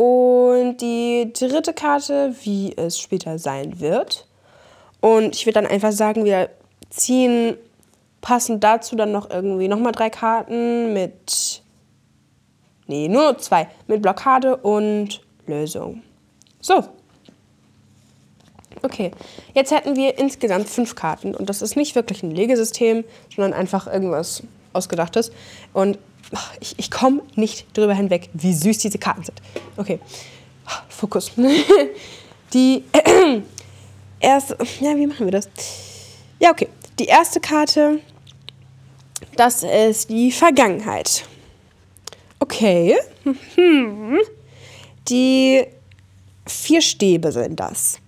Und 0.00 0.78
die 0.78 1.30
dritte 1.30 1.74
Karte, 1.74 2.34
wie 2.44 2.74
es 2.74 2.98
später 2.98 3.38
sein 3.38 3.80
wird. 3.80 4.26
Und 5.02 5.36
ich 5.36 5.44
würde 5.44 5.60
dann 5.60 5.66
einfach 5.70 5.92
sagen, 5.92 6.24
wir 6.24 6.48
ziehen 6.88 7.58
passend 8.22 8.64
dazu 8.64 8.96
dann 8.96 9.12
noch 9.12 9.28
irgendwie 9.28 9.68
nochmal 9.68 9.92
drei 9.92 10.08
Karten 10.08 10.94
mit. 10.94 11.62
Nee, 12.86 13.08
nur 13.08 13.36
zwei. 13.36 13.68
Mit 13.88 14.00
Blockade 14.00 14.56
und 14.56 15.20
Lösung. 15.46 16.02
So. 16.62 16.82
Okay, 18.80 19.10
jetzt 19.52 19.70
hätten 19.70 19.96
wir 19.96 20.18
insgesamt 20.18 20.70
fünf 20.70 20.94
Karten 20.94 21.34
und 21.34 21.50
das 21.50 21.60
ist 21.60 21.76
nicht 21.76 21.94
wirklich 21.94 22.22
ein 22.22 22.30
Legesystem, 22.30 23.04
sondern 23.36 23.52
einfach 23.52 23.86
irgendwas 23.86 24.44
Ausgedachtes. 24.72 25.30
Und 25.74 25.98
ich, 26.60 26.78
ich 26.78 26.90
komme 26.90 27.22
nicht 27.34 27.66
drüber 27.76 27.94
hinweg, 27.94 28.30
wie 28.32 28.54
süß 28.54 28.78
diese 28.78 28.98
Karten 28.98 29.24
sind. 29.24 29.40
Okay, 29.76 29.98
Fokus. 30.88 31.32
Die 32.52 32.84
äh, 32.92 33.40
erste, 34.20 34.56
ja, 34.80 34.96
wie 34.96 35.06
machen 35.06 35.26
wir 35.26 35.32
das? 35.32 35.48
Ja, 36.38 36.50
okay. 36.50 36.68
Die 36.98 37.06
erste 37.06 37.40
Karte, 37.40 38.00
das 39.36 39.62
ist 39.62 40.10
die 40.10 40.30
Vergangenheit. 40.30 41.24
Okay. 42.40 42.96
Hm. 43.54 44.18
Die 45.08 45.64
vier 46.46 46.82
Stäbe 46.82 47.32
sind 47.32 47.58
das. 47.58 47.98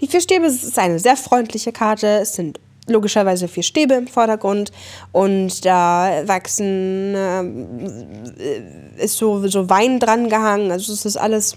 Die 0.00 0.06
vier 0.06 0.20
Stäbe 0.20 0.46
ist 0.46 0.78
eine 0.78 0.98
sehr 0.98 1.16
freundliche 1.16 1.72
Karte. 1.72 2.06
Es 2.22 2.34
sind 2.34 2.58
logischerweise 2.90 3.48
vier 3.48 3.62
Stäbe 3.62 3.94
im 3.94 4.06
Vordergrund 4.06 4.72
und 5.12 5.64
da 5.64 6.22
wachsen, 6.26 7.14
äh, 7.14 9.02
ist 9.02 9.16
so, 9.16 9.46
so 9.48 9.70
Wein 9.70 9.98
dran 9.98 10.28
gehangen. 10.28 10.70
Also 10.70 10.92
es 10.92 11.04
ist 11.04 11.16
alles 11.16 11.56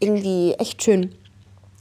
irgendwie 0.00 0.54
echt 0.58 0.82
schön. 0.82 1.14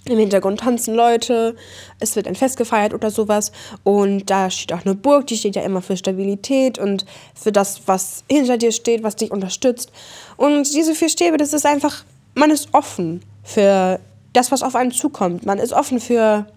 Im 0.06 0.18
Hintergrund 0.18 0.60
tanzen 0.60 0.96
Leute, 0.96 1.56
es 2.02 2.18
wird 2.18 2.28
ein 2.28 2.36
Fest 2.36 2.58
gefeiert 2.58 2.94
oder 2.94 3.10
sowas. 3.10 3.54
Und 3.84 4.30
da 4.30 4.50
steht 4.50 4.74
auch 4.74 4.86
eine 4.86 4.96
Burg, 4.96 5.28
die 5.28 5.38
steht 5.38 5.56
ja 5.56 5.62
immer 5.62 5.82
für 5.82 5.96
Stabilität 5.96 6.78
und 6.78 7.06
für 7.34 7.54
das, 7.54 7.82
was 7.86 8.26
hinter 8.30 8.58
dir 8.58 8.74
steht, 8.74 9.02
was 9.04 9.16
dich 9.16 9.32
unterstützt. 9.32 9.94
Und 10.36 10.74
diese 10.74 10.94
vier 10.94 11.08
Stäbe, 11.08 11.38
das 11.38 11.54
ist 11.54 11.66
einfach, 11.66 12.04
man 12.36 12.52
ist 12.52 12.74
offen 12.74 13.22
für 13.44 14.00
das, 14.34 14.52
was 14.52 14.62
auf 14.62 14.76
einen 14.76 14.92
zukommt. 14.92 15.46
Man 15.46 15.58
ist 15.58 15.72
offen 15.72 16.02
für, 16.02 16.48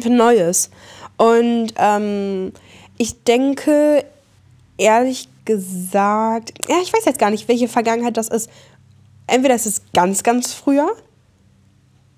für 0.00 0.10
Neues. 0.10 0.70
Und 1.16 1.74
ähm, 1.76 2.52
ich 2.98 3.22
denke, 3.24 4.04
ehrlich 4.76 5.28
gesagt, 5.44 6.52
ja, 6.68 6.76
ich 6.82 6.92
weiß 6.92 7.04
jetzt 7.04 7.18
gar 7.18 7.30
nicht, 7.30 7.48
welche 7.48 7.68
Vergangenheit 7.68 8.16
das 8.16 8.28
ist. 8.28 8.48
Entweder 9.26 9.54
ist 9.54 9.66
es 9.66 9.82
ganz, 9.92 10.22
ganz 10.22 10.52
früher, 10.52 10.88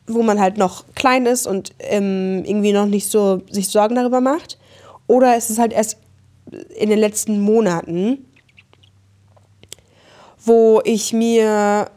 wo 0.07 0.23
man 0.23 0.40
halt 0.40 0.59
noch 0.59 0.85
klein 0.95 1.26
ist 1.26 1.47
und 1.47 1.73
ähm, 1.78 2.45
irgendwie 2.45 2.73
noch 2.73 2.87
nicht 2.87 3.11
so 3.11 3.43
sich 3.50 3.69
Sorgen 3.69 3.95
darüber 3.95 4.21
macht. 4.21 4.59
Oder 5.07 5.37
ist 5.37 5.50
es 5.50 5.59
halt 5.59 5.73
erst 5.73 5.99
in 6.76 6.90
den 6.90 6.99
letzten 6.99 7.40
Monaten, 7.40 8.25
wo 10.45 10.81
ich 10.85 11.12
mir, 11.12 11.90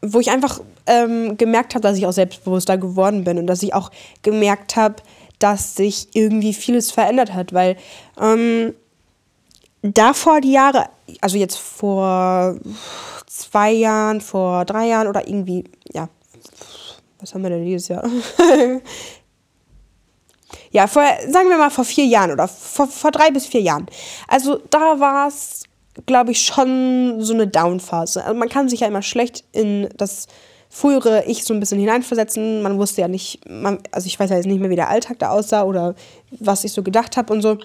wo 0.00 0.20
ich 0.20 0.30
einfach 0.30 0.60
ähm, 0.86 1.36
gemerkt 1.36 1.74
habe, 1.74 1.82
dass 1.82 1.98
ich 1.98 2.06
auch 2.06 2.12
selbstbewusster 2.12 2.78
geworden 2.78 3.24
bin 3.24 3.38
und 3.38 3.46
dass 3.46 3.62
ich 3.62 3.74
auch 3.74 3.90
gemerkt 4.22 4.76
habe, 4.76 4.96
dass 5.38 5.76
sich 5.76 6.08
irgendwie 6.14 6.54
vieles 6.54 6.90
verändert 6.90 7.34
hat, 7.34 7.52
weil 7.52 7.76
ähm, 8.20 8.74
davor 9.82 10.40
die 10.40 10.52
Jahre, 10.52 10.86
also 11.20 11.36
jetzt 11.36 11.58
vor 11.58 12.56
zwei 13.26 13.72
Jahren, 13.72 14.20
vor 14.20 14.64
drei 14.64 14.86
Jahren 14.86 15.08
oder 15.08 15.26
irgendwie, 15.26 15.64
ja, 15.92 16.08
was 17.20 17.34
haben 17.34 17.42
wir 17.42 17.50
denn 17.50 17.64
dieses 17.64 17.88
Jahr? 17.88 18.04
ja, 20.70 20.86
vor, 20.86 21.02
sagen 21.28 21.48
wir 21.48 21.58
mal 21.58 21.70
vor 21.70 21.84
vier 21.84 22.06
Jahren 22.06 22.30
oder 22.30 22.48
vor, 22.48 22.86
vor 22.86 23.10
drei 23.10 23.30
bis 23.30 23.46
vier 23.46 23.60
Jahren. 23.60 23.86
Also 24.28 24.60
da 24.70 25.00
war 25.00 25.28
es, 25.28 25.64
glaube 26.06 26.32
ich, 26.32 26.40
schon 26.40 27.20
so 27.20 27.34
eine 27.34 27.46
Downphase. 27.46 28.24
Also 28.24 28.38
man 28.38 28.48
kann 28.48 28.68
sich 28.68 28.80
ja 28.80 28.88
immer 28.88 29.02
schlecht 29.02 29.44
in 29.52 29.88
das 29.96 30.26
frühere 30.74 31.24
Ich 31.26 31.44
so 31.44 31.54
ein 31.54 31.60
bisschen 31.60 31.78
hineinversetzen. 31.78 32.60
Man 32.60 32.78
wusste 32.78 33.00
ja 33.00 33.06
nicht, 33.06 33.48
man, 33.48 33.78
also 33.92 34.08
ich 34.08 34.18
weiß 34.18 34.30
ja 34.30 34.36
jetzt 34.36 34.46
nicht 34.46 34.60
mehr, 34.60 34.70
wie 34.70 34.76
der 34.76 34.88
Alltag 34.88 35.20
da 35.20 35.30
aussah 35.30 35.62
oder 35.62 35.94
was 36.40 36.64
ich 36.64 36.72
so 36.72 36.82
gedacht 36.82 37.16
habe 37.16 37.32
und 37.32 37.42
so. 37.42 37.58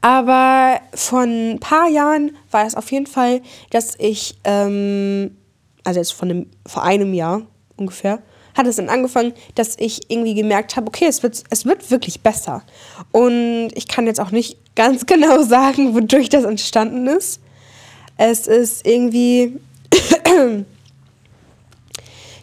Aber 0.00 0.80
vor 0.94 1.20
ein 1.20 1.60
paar 1.60 1.86
Jahren 1.90 2.34
war 2.50 2.66
es 2.66 2.74
auf 2.74 2.90
jeden 2.90 3.06
Fall, 3.06 3.42
dass 3.68 3.94
ich, 3.98 4.38
ähm, 4.44 5.36
also 5.84 6.00
jetzt 6.00 6.14
von 6.14 6.30
einem, 6.30 6.46
vor 6.66 6.82
einem 6.82 7.12
Jahr 7.12 7.42
ungefähr, 7.76 8.22
hat 8.54 8.66
es 8.66 8.76
dann 8.76 8.88
angefangen, 8.88 9.34
dass 9.54 9.76
ich 9.78 10.10
irgendwie 10.10 10.32
gemerkt 10.32 10.76
habe, 10.76 10.86
okay, 10.86 11.04
es 11.06 11.22
wird, 11.22 11.44
es 11.50 11.66
wird 11.66 11.90
wirklich 11.90 12.22
besser. 12.22 12.62
Und 13.12 13.68
ich 13.74 13.86
kann 13.86 14.06
jetzt 14.06 14.18
auch 14.18 14.30
nicht 14.30 14.56
ganz 14.74 15.04
genau 15.04 15.42
sagen, 15.42 15.94
wodurch 15.94 16.30
das 16.30 16.44
entstanden 16.44 17.06
ist. 17.06 17.38
Es 18.16 18.46
ist 18.46 18.86
irgendwie 18.86 19.60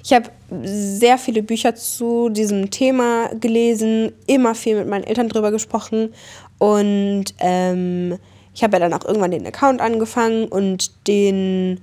ich 0.03 0.11
habe 0.11 0.29
sehr 0.63 1.17
viele 1.17 1.43
Bücher 1.43 1.75
zu 1.75 2.29
diesem 2.29 2.69
Thema 2.69 3.29
gelesen, 3.39 4.11
immer 4.27 4.53
viel 4.53 4.77
mit 4.77 4.87
meinen 4.87 5.05
Eltern 5.05 5.29
drüber 5.29 5.51
gesprochen 5.51 6.13
und 6.59 7.25
ähm, 7.39 8.19
ich 8.53 8.63
habe 8.63 8.73
ja 8.73 8.79
dann 8.79 8.93
auch 8.93 9.05
irgendwann 9.05 9.31
den 9.31 9.47
Account 9.47 9.81
angefangen 9.81 10.47
und 10.47 11.07
den 11.07 11.79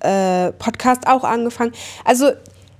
äh, 0.00 0.52
Podcast 0.52 1.06
auch 1.06 1.24
angefangen. 1.24 1.72
Also 2.04 2.32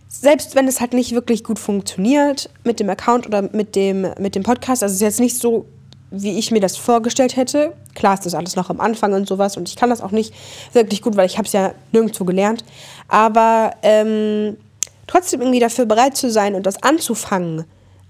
selbst 0.08 0.54
wenn 0.54 0.66
es 0.66 0.80
halt 0.80 0.92
nicht 0.92 1.12
wirklich 1.12 1.44
gut 1.44 1.58
funktioniert 1.58 2.50
mit 2.64 2.80
dem 2.80 2.90
Account 2.90 3.26
oder 3.26 3.42
mit 3.42 3.76
dem, 3.76 4.06
mit 4.18 4.34
dem 4.34 4.42
Podcast, 4.42 4.82
also 4.82 4.92
es 4.92 4.96
ist 4.96 5.02
jetzt 5.02 5.20
nicht 5.20 5.38
so, 5.38 5.66
wie 6.10 6.38
ich 6.38 6.50
mir 6.50 6.60
das 6.60 6.76
vorgestellt 6.76 7.36
hätte. 7.36 7.72
Klar 7.94 8.14
ist 8.14 8.26
das 8.26 8.34
alles 8.34 8.56
noch 8.56 8.70
am 8.70 8.80
Anfang 8.80 9.12
und 9.12 9.28
sowas 9.28 9.56
und 9.56 9.68
ich 9.68 9.76
kann 9.76 9.90
das 9.90 10.00
auch 10.00 10.10
nicht 10.10 10.32
wirklich 10.72 11.02
gut, 11.02 11.16
weil 11.16 11.26
ich 11.26 11.36
habe 11.36 11.46
es 11.46 11.52
ja 11.52 11.72
nirgendwo 11.92 12.24
gelernt. 12.24 12.64
Aber 13.08 13.72
ähm, 13.82 14.56
trotzdem 15.06 15.40
irgendwie 15.40 15.60
dafür 15.60 15.86
bereit 15.86 16.16
zu 16.16 16.30
sein 16.30 16.54
und 16.54 16.64
das 16.64 16.82
anzufangen. 16.82 17.64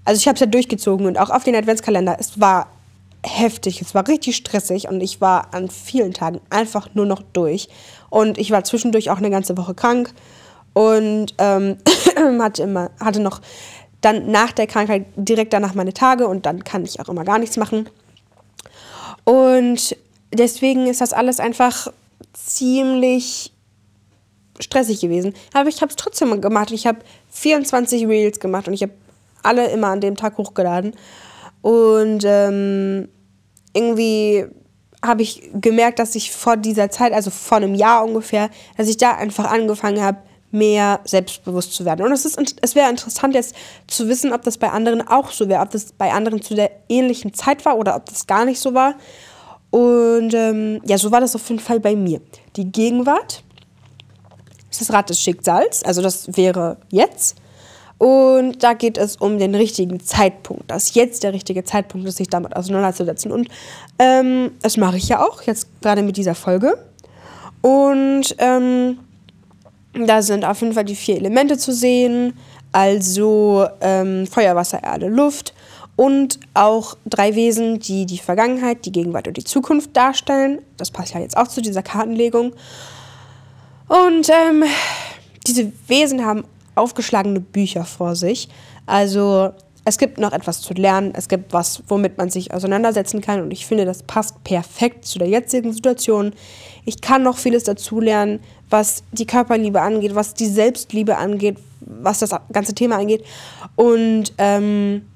Also 0.05 0.19
ich 0.19 0.27
habe 0.27 0.35
es 0.35 0.41
ja 0.41 0.47
durchgezogen 0.47 1.05
und 1.05 1.19
auch 1.19 1.29
auf 1.29 1.43
den 1.43 1.55
Adventskalender. 1.55 2.17
Es 2.19 2.39
war 2.39 2.67
heftig, 3.23 3.81
es 3.81 3.93
war 3.93 4.07
richtig 4.07 4.37
stressig 4.37 4.87
und 4.87 5.01
ich 5.01 5.19
war 5.19 5.53
an 5.53 5.69
vielen 5.69 6.13
Tagen 6.13 6.39
einfach 6.49 6.89
nur 6.93 7.05
noch 7.05 7.21
durch. 7.33 7.67
Und 8.09 8.37
ich 8.37 8.51
war 8.51 8.63
zwischendurch 8.63 9.09
auch 9.09 9.17
eine 9.17 9.29
ganze 9.29 9.57
Woche 9.57 9.73
krank 9.73 10.13
und 10.73 11.33
ähm, 11.37 11.77
hatte, 12.39 12.63
immer, 12.63 12.91
hatte 12.99 13.19
noch 13.19 13.41
dann 14.01 14.31
nach 14.31 14.51
der 14.51 14.67
Krankheit 14.67 15.05
direkt 15.15 15.53
danach 15.53 15.75
meine 15.75 15.93
Tage 15.93 16.27
und 16.27 16.45
dann 16.45 16.63
kann 16.63 16.83
ich 16.83 16.99
auch 16.99 17.09
immer 17.09 17.25
gar 17.25 17.39
nichts 17.39 17.57
machen. 17.57 17.89
Und 19.23 19.95
deswegen 20.33 20.87
ist 20.87 21.01
das 21.01 21.13
alles 21.13 21.39
einfach 21.39 21.87
ziemlich 22.33 23.51
stressig 24.59 25.01
gewesen. 25.01 25.33
Aber 25.53 25.69
ich 25.69 25.81
habe 25.81 25.89
es 25.89 25.95
trotzdem 25.95 26.39
gemacht. 26.41 26.71
Ich 26.71 26.87
habe 26.87 26.99
24 27.31 28.07
Reels 28.07 28.39
gemacht 28.39 28.67
und 28.67 28.73
ich 28.73 28.83
habe 28.83 28.93
alle 29.43 29.69
immer 29.69 29.87
an 29.87 30.01
dem 30.01 30.15
Tag 30.15 30.37
hochgeladen. 30.37 30.93
Und 31.61 32.23
ähm, 32.25 33.09
irgendwie 33.73 34.45
habe 35.03 35.21
ich 35.21 35.49
gemerkt, 35.53 35.99
dass 35.99 36.15
ich 36.15 36.31
vor 36.31 36.57
dieser 36.57 36.89
Zeit, 36.89 37.13
also 37.13 37.29
vor 37.31 37.57
einem 37.57 37.73
Jahr 37.73 38.03
ungefähr, 38.03 38.49
dass 38.77 38.89
ich 38.89 38.97
da 38.97 39.15
einfach 39.15 39.49
angefangen 39.49 40.01
habe, 40.01 40.19
mehr 40.51 40.99
selbstbewusst 41.05 41.73
zu 41.73 41.85
werden. 41.85 42.05
Und 42.05 42.11
es, 42.11 42.25
es 42.25 42.75
wäre 42.75 42.89
interessant 42.89 43.35
jetzt 43.35 43.55
zu 43.87 44.07
wissen, 44.07 44.33
ob 44.33 44.41
das 44.43 44.57
bei 44.57 44.69
anderen 44.69 45.07
auch 45.07 45.31
so 45.31 45.47
wäre, 45.47 45.61
ob 45.61 45.71
das 45.71 45.91
bei 45.91 46.11
anderen 46.11 46.41
zu 46.41 46.55
der 46.55 46.71
ähnlichen 46.89 47.33
Zeit 47.33 47.65
war 47.65 47.77
oder 47.77 47.95
ob 47.95 48.05
das 48.05 48.27
gar 48.27 48.45
nicht 48.45 48.59
so 48.59 48.73
war. 48.73 48.95
Und 49.71 50.33
ähm, 50.33 50.81
ja, 50.85 50.97
so 50.97 51.11
war 51.11 51.21
das 51.21 51.35
auf 51.35 51.47
jeden 51.49 51.61
Fall 51.61 51.79
bei 51.79 51.95
mir. 51.95 52.21
Die 52.55 52.71
Gegenwart 52.71 53.43
ist 54.71 54.81
das 54.81 54.91
Rad 54.91 55.09
des 55.09 55.19
Schicksals, 55.19 55.83
also 55.83 56.01
das 56.01 56.35
wäre 56.35 56.77
jetzt. 56.89 57.35
Und 57.99 58.63
da 58.63 58.73
geht 58.73 58.97
es 58.97 59.17
um 59.17 59.37
den 59.39 59.53
richtigen 59.55 59.99
Zeitpunkt, 59.99 60.71
dass 60.71 60.93
jetzt 60.93 61.23
der 61.23 61.33
richtige 61.33 61.65
Zeitpunkt 61.65 62.07
ist, 62.07 62.17
sich 62.17 62.29
damit 62.29 62.55
auseinanderzusetzen. 62.55 63.31
Und 63.31 63.49
ähm, 63.99 64.51
das 64.61 64.77
mache 64.77 64.95
ich 64.97 65.09
ja 65.09 65.21
auch, 65.21 65.41
jetzt 65.41 65.67
gerade 65.81 66.01
mit 66.01 66.15
dieser 66.15 66.33
Folge. 66.33 66.77
Und 67.61 68.35
ähm, 68.37 68.99
Da 69.93 70.21
sind 70.21 70.45
auf 70.45 70.61
jeden 70.61 70.73
Fall 70.73 70.85
die 70.85 70.95
vier 70.95 71.17
Elemente 71.17 71.57
zu 71.57 71.73
sehen, 71.73 72.33
also 72.71 73.67
ähm, 73.81 74.27
Feuer, 74.27 74.55
Wasser, 74.55 74.83
Erde, 74.83 75.07
Luft 75.07 75.53
und 75.95 76.39
auch 76.53 76.95
drei 77.05 77.35
Wesen, 77.35 77.79
die 77.79 78.05
die 78.05 78.19
Vergangenheit, 78.19 78.85
die 78.85 78.91
Gegenwart 78.91 79.27
und 79.27 79.35
die 79.35 79.43
Zukunft 79.43 79.97
darstellen. 79.97 80.59
Das 80.77 80.91
passt 80.91 81.13
ja 81.13 81.19
jetzt 81.19 81.35
auch 81.35 81.47
zu 81.47 81.61
dieser 81.61 81.83
Kartenlegung. 81.83 82.53
Und 83.87 84.29
ähm, 84.29 84.63
diese 85.45 85.73
Wesen 85.87 86.23
haben 86.23 86.45
aufgeschlagene 86.75 87.39
Bücher 87.39 87.83
vor 87.83 88.15
sich. 88.15 88.47
Also 88.85 89.51
es 89.89 89.97
gibt 89.97 90.19
noch 90.19 90.33
etwas 90.33 90.61
zu 90.61 90.73
lernen, 90.75 91.13
es 91.15 91.27
gibt 91.27 91.51
was, 91.51 91.81
womit 91.87 92.17
man 92.19 92.29
sich 92.29 92.53
auseinandersetzen 92.53 93.21
kann 93.21 93.41
und 93.41 93.51
ich 93.51 93.65
finde, 93.65 93.85
das 93.85 94.03
passt 94.03 94.43
perfekt 94.43 95.03
zu 95.03 95.17
der 95.17 95.27
jetzigen 95.27 95.73
Situation. 95.73 96.33
Ich 96.85 97.01
kann 97.01 97.23
noch 97.23 97.39
vieles 97.39 97.63
dazu 97.63 97.99
lernen, 97.99 98.39
was 98.69 99.03
die 99.11 99.25
Körperliebe 99.25 99.81
angeht, 99.81 100.13
was 100.13 100.35
die 100.35 100.45
Selbstliebe 100.45 101.17
angeht, 101.17 101.57
was 101.81 102.19
das 102.19 102.29
ganze 102.53 102.75
Thema 102.75 102.97
angeht. 102.97 103.25
Und 103.75 104.33
ähm, 104.37 105.07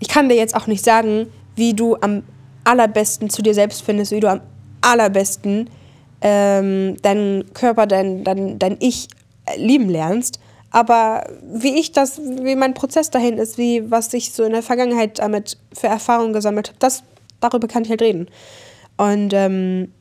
ich 0.00 0.08
kann 0.08 0.30
dir 0.30 0.36
jetzt 0.36 0.56
auch 0.56 0.66
nicht 0.66 0.82
sagen, 0.82 1.26
wie 1.54 1.74
du 1.74 1.96
am 1.96 2.22
allerbesten 2.64 3.28
zu 3.28 3.42
dir 3.42 3.52
selbst 3.52 3.82
findest, 3.82 4.12
wie 4.12 4.20
du 4.20 4.30
am 4.30 4.40
allerbesten 4.80 5.68
ähm, 6.22 6.96
deinen 7.02 7.52
Körper, 7.52 7.86
dein, 7.86 8.24
dein, 8.24 8.58
dein 8.58 8.78
Ich 8.80 9.08
lieben 9.56 9.90
lernst. 9.90 10.40
Aber 10.72 11.24
wie 11.42 11.78
ich 11.78 11.92
das, 11.92 12.18
wie 12.18 12.56
mein 12.56 12.72
Prozess 12.72 13.10
dahin 13.10 13.36
ist, 13.36 13.58
wie 13.58 13.90
was 13.90 14.12
ich 14.14 14.32
so 14.32 14.42
in 14.42 14.52
der 14.52 14.62
Vergangenheit 14.62 15.18
damit 15.18 15.58
für 15.72 15.86
Erfahrungen 15.86 16.32
gesammelt 16.32 16.68
habe, 16.68 16.78
das, 16.78 17.02
darüber 17.40 17.68
kann 17.68 17.84
ich 17.84 17.90
halt 17.90 18.00
reden. 18.00 18.28
Und 18.96 19.34
ähm, 19.34 19.92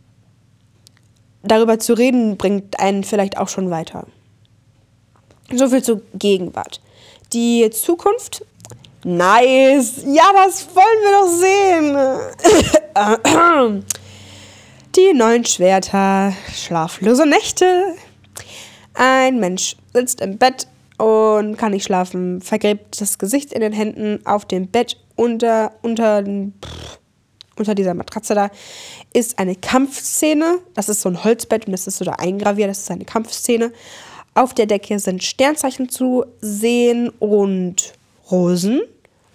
darüber 1.44 1.78
zu 1.78 1.94
reden, 1.94 2.38
bringt 2.38 2.80
einen 2.80 3.04
vielleicht 3.04 3.38
auch 3.38 3.50
schon 3.50 3.70
weiter. 3.70 4.08
So 5.54 5.68
viel 5.68 5.84
zur 5.84 6.02
Gegenwart. 6.14 6.80
Die 7.34 7.70
Zukunft, 7.72 8.46
nice. 9.04 10.04
Ja, 10.06 10.32
das 10.34 10.68
wollen 10.74 11.02
wir 11.04 11.12
doch 11.20 11.28
sehen. 13.76 13.84
Die 14.96 15.14
neuen 15.14 15.46
Schwerter, 15.46 16.34
schlaflose 16.54 17.26
Nächte, 17.26 17.96
ein 19.02 19.40
Mensch 19.40 19.78
sitzt 19.94 20.22
im 20.22 20.38
Bett 20.38 20.68
und 21.00 21.58
kann 21.58 21.72
nicht 21.72 21.86
schlafen, 21.86 22.40
vergräbt 22.40 23.02
das 23.02 23.18
Gesicht 23.18 23.52
in 23.52 23.62
den 23.62 23.74
Händen 23.74 24.24
auf 24.28 24.46
dem 24.46 24.68
Bett 24.68 24.96
unter, 25.16 25.72
unter, 25.82 26.24
unter 27.56 27.74
dieser 27.74 27.96
Matratze 27.96 28.36
da 28.36 28.52
ist 29.12 29.40
eine 29.40 29.56
Kampfszene. 29.56 30.60
Das 30.76 30.88
ist 30.88 31.02
so 31.02 31.10
ein 31.10 31.24
Holzbett 31.24 31.66
und 31.66 31.72
das 31.72 31.88
ist 31.88 31.98
so 31.98 32.06
da 32.06 32.14
eingraviert, 32.14 32.70
das 32.70 32.78
ist 32.78 32.92
eine 32.92 33.06
Kampfszene. 33.06 33.74
Auf 34.36 34.54
der 34.54 34.68
Decke 34.68 35.00
sind 35.00 35.24
Sternzeichen 35.24 35.90
zu 35.90 36.24
sehen 36.40 37.10
und 37.18 37.94
Rosen. 38.30 38.82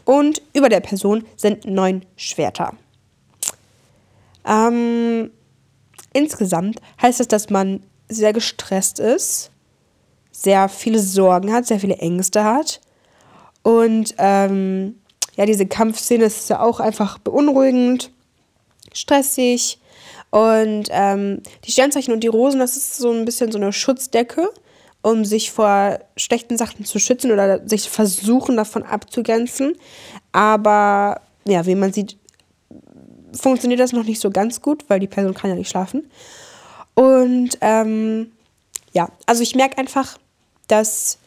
Und 0.04 0.42
über 0.54 0.68
der 0.68 0.80
Person 0.80 1.25
sind 1.37 1.64
neun 1.64 2.06
Schwerter. 2.14 2.75
Ähm, 4.46 5.32
insgesamt 6.12 6.80
heißt 7.02 7.18
es, 7.18 7.26
dass 7.26 7.50
man 7.50 7.82
sehr 8.08 8.32
gestresst 8.32 9.00
ist, 9.00 9.50
sehr 10.47 10.69
viele 10.69 11.00
Sorgen 11.00 11.53
hat, 11.53 11.67
sehr 11.67 11.81
viele 11.81 11.97
Ängste 11.97 12.45
hat. 12.45 12.81
Und 13.65 14.15
ähm, 14.19 14.95
ja, 15.35 15.45
diese 15.45 15.67
Kampfszene 15.67 16.25
ist 16.25 16.49
ja 16.49 16.61
auch 16.61 16.79
einfach 16.79 17.19
beunruhigend, 17.19 18.13
stressig. 18.93 19.80
Und 20.30 20.85
ähm, 20.91 21.43
die 21.65 21.73
Sternzeichen 21.73 22.15
und 22.15 22.21
die 22.21 22.28
Rosen, 22.28 22.61
das 22.61 22.76
ist 22.76 22.97
so 22.97 23.11
ein 23.11 23.25
bisschen 23.25 23.50
so 23.50 23.59
eine 23.59 23.73
Schutzdecke, 23.73 24.49
um 25.02 25.25
sich 25.25 25.50
vor 25.50 25.99
schlechten 26.17 26.56
Sachen 26.56 26.85
zu 26.85 27.00
schützen 27.00 27.32
oder 27.32 27.67
sich 27.67 27.91
versuchen 27.91 28.56
davon 28.56 28.85
abzugrenzen. 28.85 29.76
Aber 30.30 31.23
ja, 31.45 31.67
wie 31.67 31.75
man 31.75 31.93
sieht, 31.93 32.19
funktioniert 33.32 33.80
das 33.80 33.93
noch 33.93 34.04
nicht 34.04 34.21
so 34.21 34.30
ganz 34.30 34.63
gut, 34.63 34.85
weil 34.87 35.00
die 35.00 35.09
Person 35.09 35.35
kann 35.35 35.50
ja 35.50 35.56
nicht 35.56 35.71
schlafen. 35.71 36.09
Und 36.95 37.59
ähm, 37.63 38.30
ja, 38.93 39.09
also 39.26 39.43
ich 39.43 39.56
merke 39.56 39.78
einfach, 39.78 40.19
dass 40.69 41.19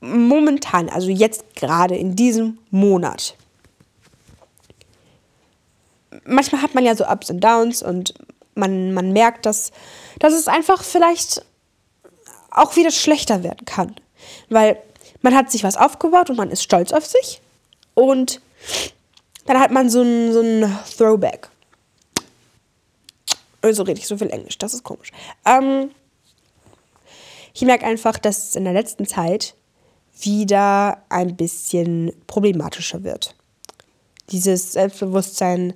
momentan, 0.00 0.88
also 0.88 1.08
jetzt 1.08 1.56
gerade 1.56 1.96
in 1.96 2.16
diesem 2.16 2.58
Monat, 2.70 3.34
manchmal 6.24 6.62
hat 6.62 6.74
man 6.74 6.84
ja 6.84 6.94
so 6.94 7.06
Ups 7.06 7.30
und 7.30 7.40
Downs 7.40 7.82
und 7.82 8.14
man, 8.54 8.92
man 8.92 9.12
merkt, 9.12 9.46
dass, 9.46 9.72
dass 10.18 10.34
es 10.34 10.48
einfach 10.48 10.82
vielleicht 10.82 11.44
auch 12.50 12.76
wieder 12.76 12.90
schlechter 12.90 13.42
werden 13.42 13.64
kann. 13.64 13.94
Weil 14.48 14.80
man 15.22 15.34
hat 15.34 15.50
sich 15.50 15.64
was 15.64 15.76
aufgebaut 15.76 16.30
und 16.30 16.36
man 16.36 16.50
ist 16.50 16.62
stolz 16.62 16.92
auf 16.92 17.06
sich 17.06 17.40
und 17.94 18.40
dann 19.46 19.58
hat 19.58 19.70
man 19.70 19.88
so 19.88 20.02
ein, 20.02 20.32
so 20.32 20.40
ein 20.40 20.78
Throwback. 20.96 21.48
Also 23.62 23.82
rede 23.82 23.98
ich 23.98 24.06
so 24.06 24.16
viel 24.16 24.30
Englisch, 24.30 24.58
das 24.58 24.74
ist 24.74 24.84
komisch. 24.84 25.10
Ähm, 25.44 25.90
ich 27.54 27.62
merke 27.62 27.86
einfach, 27.86 28.18
dass 28.18 28.48
es 28.48 28.56
in 28.56 28.64
der 28.64 28.72
letzten 28.72 29.06
Zeit 29.06 29.54
wieder 30.20 31.02
ein 31.08 31.36
bisschen 31.36 32.12
problematischer 32.26 33.04
wird. 33.04 33.34
Dieses 34.30 34.72
Selbstbewusstsein 34.72 35.74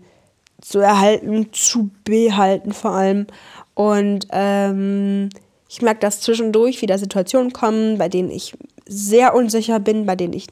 zu 0.61 0.79
erhalten, 0.79 1.53
zu 1.53 1.91
behalten 2.05 2.73
vor 2.73 2.93
allem. 2.93 3.27
Und 3.75 4.27
ähm, 4.31 5.29
ich 5.69 5.83
merke, 5.83 6.01
dass 6.01 6.21
zwischendurch 6.21 6.83
wieder 6.83 6.99
Situationen 6.99 7.53
kommen, 7.53 7.99
bei 7.99 8.09
denen 8.09 8.31
ich 8.31 8.55
sehr 8.87 9.35
unsicher 9.35 9.81
bin, 9.81 10.07
bei 10.07 10.17
denen 10.17 10.35
ich 10.35 10.49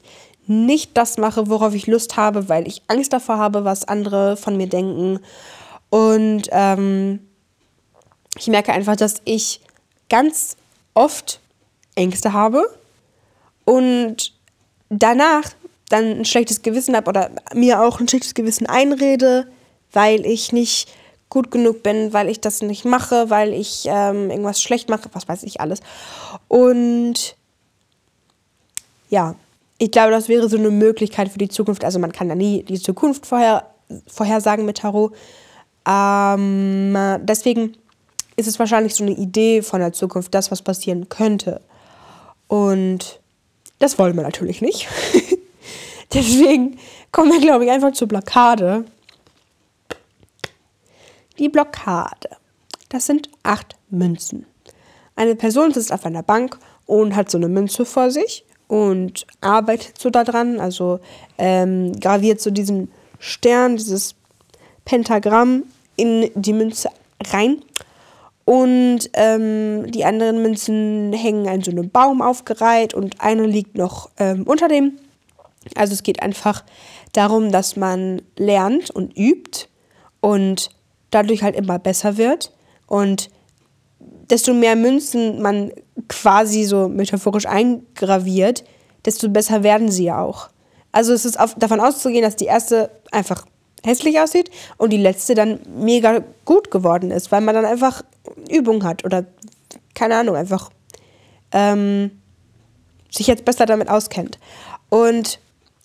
nicht 0.47 0.97
das 0.97 1.17
mache, 1.17 1.49
worauf 1.49 1.73
ich 1.73 1.87
Lust 1.87 2.17
habe, 2.17 2.49
weil 2.49 2.67
ich 2.67 2.81
Angst 2.87 3.13
davor 3.13 3.37
habe, 3.37 3.63
was 3.63 3.87
andere 3.87 4.35
von 4.35 4.57
mir 4.57 4.67
denken. 4.67 5.19
Und 5.89 6.49
ähm, 6.51 7.19
ich 8.37 8.47
merke 8.47 8.73
einfach, 8.73 8.95
dass 8.95 9.21
ich 9.25 9.61
ganz 10.09 10.57
oft 10.93 11.39
Ängste 11.95 12.33
habe 12.33 12.63
und 13.65 14.33
danach 14.89 15.51
dann 15.89 16.19
ein 16.19 16.25
schlechtes 16.25 16.61
Gewissen 16.61 16.95
habe 16.95 17.09
oder 17.09 17.31
mir 17.53 17.81
auch 17.81 17.99
ein 17.99 18.07
schlechtes 18.07 18.33
Gewissen 18.33 18.65
einrede, 18.65 19.47
weil 19.91 20.25
ich 20.25 20.51
nicht 20.51 20.89
gut 21.29 21.51
genug 21.51 21.83
bin, 21.83 22.13
weil 22.13 22.29
ich 22.29 22.41
das 22.41 22.61
nicht 22.61 22.85
mache, 22.85 23.29
weil 23.29 23.53
ich 23.53 23.85
ähm, 23.87 24.29
irgendwas 24.29 24.61
schlecht 24.61 24.89
mache, 24.89 25.09
was 25.13 25.27
weiß 25.27 25.43
ich 25.43 25.61
alles. 25.61 25.79
Und 26.47 27.35
ja, 29.09 29.35
ich 29.77 29.91
glaube, 29.91 30.11
das 30.11 30.29
wäre 30.29 30.49
so 30.49 30.57
eine 30.57 30.69
Möglichkeit 30.69 31.29
für 31.29 31.37
die 31.37 31.49
Zukunft. 31.49 31.83
Also 31.83 31.99
man 31.99 32.11
kann 32.11 32.29
da 32.29 32.35
nie 32.35 32.63
die 32.63 32.79
Zukunft 32.79 33.25
vorher, 33.25 33.65
vorhersagen 34.07 34.65
mit 34.65 34.77
Tarot. 34.77 35.13
Ähm, 35.87 36.95
deswegen 37.23 37.77
ist 38.35 38.47
es 38.47 38.59
wahrscheinlich 38.59 38.95
so 38.95 39.03
eine 39.03 39.13
Idee 39.13 39.61
von 39.61 39.79
der 39.79 39.93
Zukunft, 39.93 40.33
das, 40.33 40.51
was 40.51 40.61
passieren 40.61 41.09
könnte. 41.09 41.61
Und 42.47 43.19
das 43.79 43.97
wollen 43.97 44.15
wir 44.15 44.23
natürlich 44.23 44.61
nicht. 44.61 44.87
Deswegen 46.13 46.77
kommen 47.11 47.31
wir, 47.31 47.39
glaube 47.39 47.65
ich, 47.65 47.71
einfach 47.71 47.93
zur 47.93 48.07
Blockade. 48.07 48.85
Die 51.39 51.49
Blockade. 51.49 52.29
Das 52.89 53.05
sind 53.05 53.29
acht 53.43 53.75
Münzen. 53.89 54.45
Eine 55.15 55.35
Person 55.35 55.73
sitzt 55.73 55.93
auf 55.93 56.05
einer 56.05 56.23
Bank 56.23 56.57
und 56.85 57.15
hat 57.15 57.31
so 57.31 57.37
eine 57.37 57.47
Münze 57.47 57.85
vor 57.85 58.11
sich 58.11 58.43
und 58.67 59.25
arbeitet 59.39 59.97
so 59.97 60.09
daran, 60.09 60.59
also 60.59 60.99
ähm, 61.37 61.97
graviert 61.99 62.41
so 62.41 62.51
diesen 62.51 62.91
Stern, 63.19 63.77
dieses 63.77 64.15
Pentagramm 64.83 65.63
in 65.95 66.31
die 66.35 66.53
Münze 66.53 66.89
rein 67.31 67.61
und 68.51 69.09
ähm, 69.13 69.89
die 69.93 70.03
anderen 70.03 70.41
Münzen 70.41 71.13
hängen 71.13 71.47
an 71.47 71.61
so 71.61 71.71
einem 71.71 71.89
Baum 71.89 72.21
aufgereiht 72.21 72.93
und 72.93 73.21
eine 73.21 73.45
liegt 73.45 73.77
noch 73.77 74.09
ähm, 74.17 74.43
unter 74.43 74.67
dem. 74.67 74.99
Also 75.75 75.93
es 75.93 76.03
geht 76.03 76.21
einfach 76.21 76.65
darum, 77.13 77.53
dass 77.53 77.77
man 77.77 78.21
lernt 78.35 78.91
und 78.91 79.17
übt 79.17 79.67
und 80.19 80.69
dadurch 81.11 81.43
halt 81.43 81.55
immer 81.55 81.79
besser 81.79 82.17
wird. 82.17 82.51
Und 82.87 83.29
desto 84.29 84.53
mehr 84.53 84.75
Münzen 84.75 85.41
man 85.41 85.71
quasi 86.09 86.65
so 86.65 86.89
metaphorisch 86.89 87.45
eingraviert, 87.45 88.65
desto 89.05 89.29
besser 89.29 89.63
werden 89.63 89.89
sie 89.89 90.03
ja 90.03 90.21
auch. 90.21 90.49
Also 90.91 91.13
es 91.13 91.23
ist 91.23 91.39
auf, 91.39 91.55
davon 91.55 91.79
auszugehen, 91.79 92.23
dass 92.23 92.35
die 92.35 92.47
erste 92.47 92.91
einfach 93.13 93.45
hässlich 93.83 94.19
aussieht 94.19 94.51
und 94.77 94.91
die 94.91 94.97
letzte 94.97 95.35
dann 95.35 95.59
mega 95.75 96.23
gut 96.45 96.71
geworden 96.71 97.11
ist, 97.11 97.31
weil 97.31 97.41
man 97.41 97.55
dann 97.55 97.65
einfach 97.65 98.03
Übung 98.49 98.83
hat 98.83 99.03
oder 99.05 99.25
keine 99.95 100.15
Ahnung, 100.15 100.35
einfach 100.35 100.69
ähm, 101.51 102.11
sich 103.09 103.27
jetzt 103.27 103.45
besser 103.45 103.65
damit 103.65 103.89
auskennt. 103.89 104.39
Und 104.89 105.39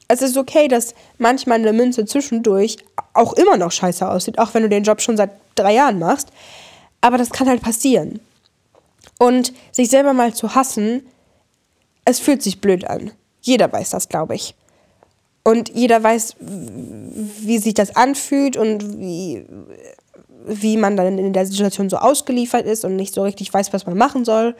es 0.09 0.23
ist 0.23 0.37
okay, 0.37 0.69
dass 0.69 0.95
manchmal 1.19 1.59
eine 1.59 1.73
Münze 1.73 2.05
zwischendurch 2.05 2.77
auch 3.13 3.33
immer 3.33 3.57
noch 3.57 3.73
scheiße 3.73 4.09
aussieht, 4.09 4.39
auch 4.39 4.55
wenn 4.55 4.63
du 4.63 4.69
den 4.69 4.85
Job 4.85 5.01
schon 5.01 5.17
seit 5.17 5.31
drei 5.55 5.75
Jahren 5.75 5.99
machst. 5.99 6.29
Aber 7.01 7.19
das 7.19 7.31
kann 7.31 7.49
halt 7.49 7.63
passieren. 7.63 8.21
Und 9.19 9.53
sich 9.73 9.89
selber 9.89 10.13
mal 10.13 10.35
zu 10.35 10.55
hassen, 10.55 11.07
es 12.05 12.21
fühlt 12.21 12.43
sich 12.43 12.61
blöd 12.61 12.87
an. 12.87 13.13
Jeder 13.41 13.73
weiß 13.73 13.91
das, 13.91 14.09
glaube 14.09 14.35
ich. 14.35 14.55
Und 15.47 15.69
jeder 15.69 16.03
weiß, 16.03 16.35
wie 16.41 17.59
sich 17.59 17.73
das 17.73 17.95
anfühlt 17.95 18.57
und 18.57 18.99
wie, 18.99 19.47
wie 20.45 20.77
man 20.77 20.97
dann 20.97 21.19
in 21.19 21.33
der 21.33 21.47
Situation 21.47 21.89
so 21.89 21.99
ausgeliefert 21.99 22.67
ist 22.67 22.85
und 22.85 22.97
nicht 22.97 23.15
so 23.15 23.23
richtig 23.23 23.55
weiß, 23.55 23.73
was 23.73 23.87
man 23.87 23.97
machen 23.97 24.25
soll. 24.25 24.57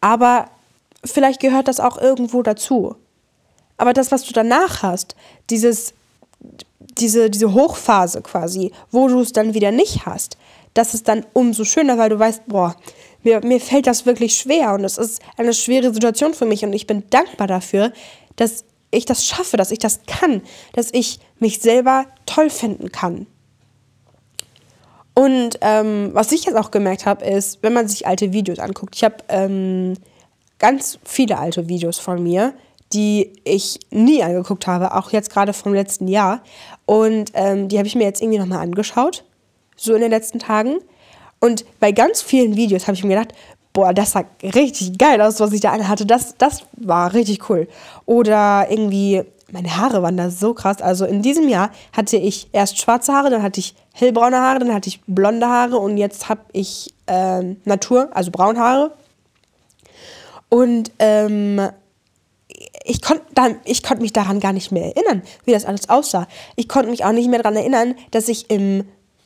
Aber 0.00 0.48
vielleicht 1.04 1.38
gehört 1.38 1.68
das 1.68 1.80
auch 1.80 1.98
irgendwo 1.98 2.42
dazu. 2.42 2.96
Aber 3.76 3.92
das, 3.92 4.10
was 4.10 4.24
du 4.24 4.32
danach 4.32 4.82
hast, 4.82 5.16
dieses, 5.50 5.92
diese, 6.96 7.28
diese 7.28 7.52
Hochphase 7.52 8.22
quasi, 8.22 8.72
wo 8.90 9.08
du 9.08 9.20
es 9.20 9.34
dann 9.34 9.52
wieder 9.52 9.70
nicht 9.70 10.06
hast, 10.06 10.38
das 10.72 10.94
ist 10.94 11.08
dann 11.08 11.26
umso 11.34 11.64
schöner, 11.64 11.98
weil 11.98 12.08
du 12.08 12.18
weißt, 12.18 12.46
boah, 12.46 12.74
mir, 13.22 13.44
mir 13.44 13.60
fällt 13.60 13.86
das 13.86 14.06
wirklich 14.06 14.38
schwer 14.38 14.72
und 14.72 14.84
es 14.84 14.96
ist 14.96 15.20
eine 15.36 15.52
schwere 15.52 15.92
Situation 15.92 16.32
für 16.32 16.46
mich 16.46 16.64
und 16.64 16.72
ich 16.72 16.86
bin 16.86 17.02
dankbar 17.10 17.48
dafür, 17.48 17.92
dass 18.36 18.64
ich 18.92 19.04
das 19.04 19.26
schaffe, 19.26 19.56
dass 19.56 19.72
ich 19.72 19.80
das 19.80 20.00
kann, 20.06 20.42
dass 20.74 20.90
ich 20.92 21.18
mich 21.38 21.60
selber 21.60 22.06
toll 22.26 22.50
finden 22.50 22.92
kann. 22.92 23.26
Und 25.14 25.58
ähm, 25.60 26.10
was 26.12 26.32
ich 26.32 26.44
jetzt 26.44 26.56
auch 26.56 26.70
gemerkt 26.70 27.04
habe, 27.04 27.24
ist, 27.24 27.62
wenn 27.62 27.72
man 27.72 27.88
sich 27.88 28.06
alte 28.06 28.32
Videos 28.32 28.58
anguckt, 28.58 28.94
ich 28.96 29.04
habe 29.04 29.16
ähm, 29.28 29.94
ganz 30.58 30.98
viele 31.04 31.38
alte 31.38 31.68
Videos 31.68 31.98
von 31.98 32.22
mir, 32.22 32.54
die 32.92 33.32
ich 33.44 33.80
nie 33.90 34.22
angeguckt 34.22 34.66
habe, 34.66 34.94
auch 34.94 35.10
jetzt 35.10 35.30
gerade 35.30 35.52
vom 35.52 35.74
letzten 35.74 36.08
Jahr. 36.08 36.42
Und 36.86 37.32
ähm, 37.34 37.68
die 37.68 37.78
habe 37.78 37.88
ich 37.88 37.94
mir 37.94 38.04
jetzt 38.04 38.22
irgendwie 38.22 38.38
nochmal 38.38 38.60
angeschaut, 38.60 39.24
so 39.76 39.94
in 39.94 40.00
den 40.00 40.10
letzten 40.10 40.38
Tagen. 40.38 40.78
Und 41.40 41.64
bei 41.80 41.92
ganz 41.92 42.22
vielen 42.22 42.56
Videos 42.56 42.86
habe 42.86 42.96
ich 42.96 43.04
mir 43.04 43.16
gedacht, 43.16 43.34
boah, 43.72 43.94
das 43.94 44.12
sah 44.12 44.24
richtig 44.42 44.98
geil 44.98 45.20
aus, 45.20 45.40
was 45.40 45.52
ich 45.52 45.60
da 45.60 45.72
anhatte. 45.72 46.06
Das, 46.06 46.36
das 46.36 46.64
war 46.76 47.14
richtig 47.14 47.48
cool. 47.48 47.68
Oder 48.06 48.66
irgendwie, 48.70 49.22
meine 49.50 49.76
Haare 49.76 50.02
waren 50.02 50.16
da 50.16 50.30
so 50.30 50.54
krass. 50.54 50.82
Also 50.82 51.04
in 51.04 51.22
diesem 51.22 51.48
Jahr 51.48 51.70
hatte 51.92 52.16
ich 52.16 52.48
erst 52.52 52.78
schwarze 52.78 53.12
Haare, 53.12 53.30
dann 53.30 53.42
hatte 53.42 53.60
ich 53.60 53.74
hellbraune 53.94 54.36
Haare, 54.36 54.58
dann 54.60 54.74
hatte 54.74 54.88
ich 54.88 55.00
blonde 55.06 55.46
Haare 55.46 55.78
und 55.78 55.96
jetzt 55.96 56.28
habe 56.28 56.42
ich 56.52 56.92
ähm, 57.06 57.56
Natur, 57.64 58.10
also 58.12 58.30
Braunhaare. 58.30 58.92
Und 60.48 60.92
ähm, 60.98 61.60
ich 62.84 63.00
konnte 63.00 63.24
konnt 63.34 64.00
mich 64.00 64.12
daran 64.12 64.40
gar 64.40 64.52
nicht 64.52 64.70
mehr 64.70 64.94
erinnern, 64.94 65.22
wie 65.44 65.52
das 65.52 65.64
alles 65.64 65.88
aussah. 65.88 66.26
Ich 66.56 66.68
konnte 66.68 66.90
mich 66.90 67.04
auch 67.04 67.12
nicht 67.12 67.28
mehr 67.28 67.38
daran 67.38 67.56
erinnern, 67.56 67.94
dass 68.10 68.28
ich, 68.28 68.50
im, 68.50 68.84